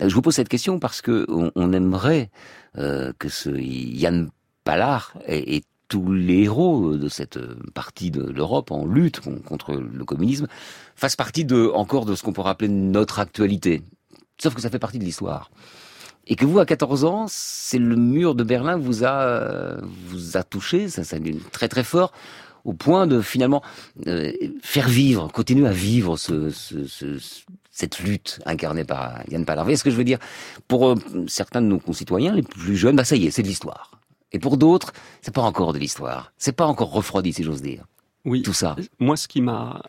[0.00, 2.30] Euh, je vous pose cette question parce que on, aimerait
[2.78, 4.30] euh, que ce Yann
[4.64, 7.38] Pallard et, tous les héros de cette
[7.74, 10.46] partie de l'Europe en lutte contre le communisme
[10.96, 13.82] fassent partie de encore de ce qu'on pourrait appeler notre actualité.
[14.40, 15.50] Sauf que ça fait partie de l'histoire.
[16.26, 20.42] Et que vous, à 14 ans, c'est le mur de Berlin vous a vous a
[20.44, 21.18] touché, ça, ça
[21.50, 22.10] très très fort
[22.64, 23.62] au point de finalement
[24.06, 24.32] euh,
[24.62, 27.18] faire vivre, continuer à vivre ce, ce,
[27.72, 30.18] cette lutte incarnée par Yann voyez ce que je veux dire
[30.68, 30.94] Pour euh,
[31.26, 33.90] certains de nos concitoyens, les plus jeunes, bah ça y est, c'est de l'histoire.
[34.30, 34.92] Et pour d'autres,
[35.22, 36.32] c'est pas encore de l'histoire.
[36.38, 37.84] C'est pas encore refroidi, si j'ose dire.
[38.24, 38.42] Oui.
[38.42, 38.76] Tout ça.
[38.98, 39.82] Moi, ce qui m'a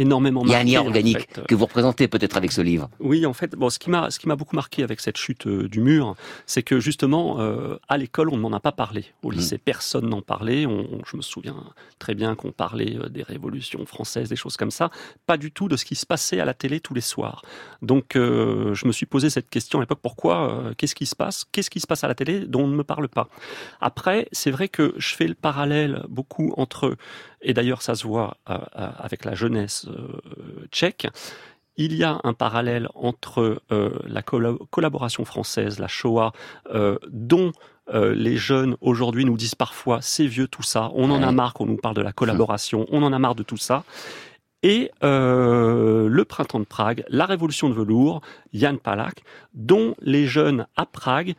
[0.00, 0.64] énormément marqué.
[0.64, 2.88] Il y a un lien organique que vous représentez peut-être avec ce livre.
[2.98, 5.46] Oui, en fait, bon, ce qui m'a, ce qui m'a beaucoup marqué avec cette chute
[5.46, 9.04] euh, du mur, c'est que justement, euh, à l'école, on ne m'en a pas parlé.
[9.22, 9.34] Au mm.
[9.34, 10.66] lycée, personne n'en parlait.
[10.66, 11.56] On, je me souviens
[11.98, 14.90] très bien qu'on parlait euh, des révolutions françaises, des choses comme ça.
[15.26, 17.42] Pas du tout de ce qui se passait à la télé tous les soirs.
[17.82, 21.44] Donc, je me suis posé cette question à l'époque pourquoi Qu'est-ce qui se passe?
[21.52, 23.28] Qu'est-ce qui se passe à la télé dont on ne me parle pas?
[23.80, 26.96] Après, c'est vrai que je fais le parallèle beaucoup entre
[27.42, 31.08] et d'ailleurs ça se voit euh, euh, avec la jeunesse euh, tchèque,
[31.76, 36.32] il y a un parallèle entre la collaboration française, la Shoah,
[37.08, 37.52] dont
[37.90, 41.64] les jeunes aujourd'hui nous disent parfois c'est vieux tout ça, on en a marre qu'on
[41.64, 43.84] nous parle de la collaboration, on en a marre de tout ça.
[44.62, 48.20] Et le printemps de Prague, la révolution de velours,
[48.52, 49.22] Jan Palak,
[49.54, 51.34] dont les jeunes à Prague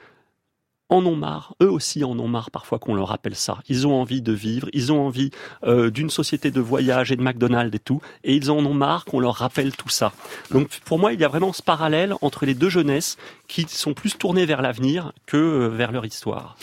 [0.91, 3.59] en ont marre, eux aussi en ont marre parfois qu'on leur rappelle ça.
[3.69, 5.31] Ils ont envie de vivre, ils ont envie
[5.63, 9.05] euh, d'une société de voyage et de McDonald's et tout, et ils en ont marre
[9.05, 10.11] qu'on leur rappelle tout ça.
[10.51, 13.17] Donc pour moi, il y a vraiment ce parallèle entre les deux jeunesses
[13.47, 16.57] qui sont plus tournées vers l'avenir que euh, vers leur histoire.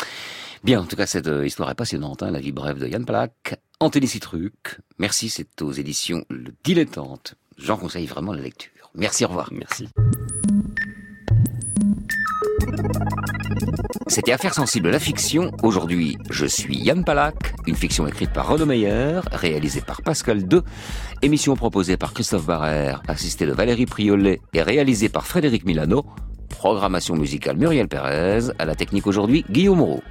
[0.63, 3.07] Bien, en tout cas, cette euh, histoire est passionnante, hein, la vie brève de Yann
[3.07, 3.59] Palak.
[3.81, 7.35] Antélie Citruc, merci, c'est aux éditions Le Dilettante.
[7.57, 8.91] J'en conseille vraiment la lecture.
[8.95, 9.49] Merci, au revoir.
[9.53, 9.89] Merci.
[14.11, 15.53] C'était Affaires sensibles, la fiction.
[15.63, 20.61] Aujourd'hui, je suis Yann Palak, une fiction écrite par Renaud Meyer, réalisée par Pascal II,
[21.21, 26.07] émission proposée par Christophe Barrère, assistée de Valérie Priolet et réalisée par Frédéric Milano,
[26.49, 30.03] programmation musicale Muriel Pérez, à la technique aujourd'hui Guillaume Moreau.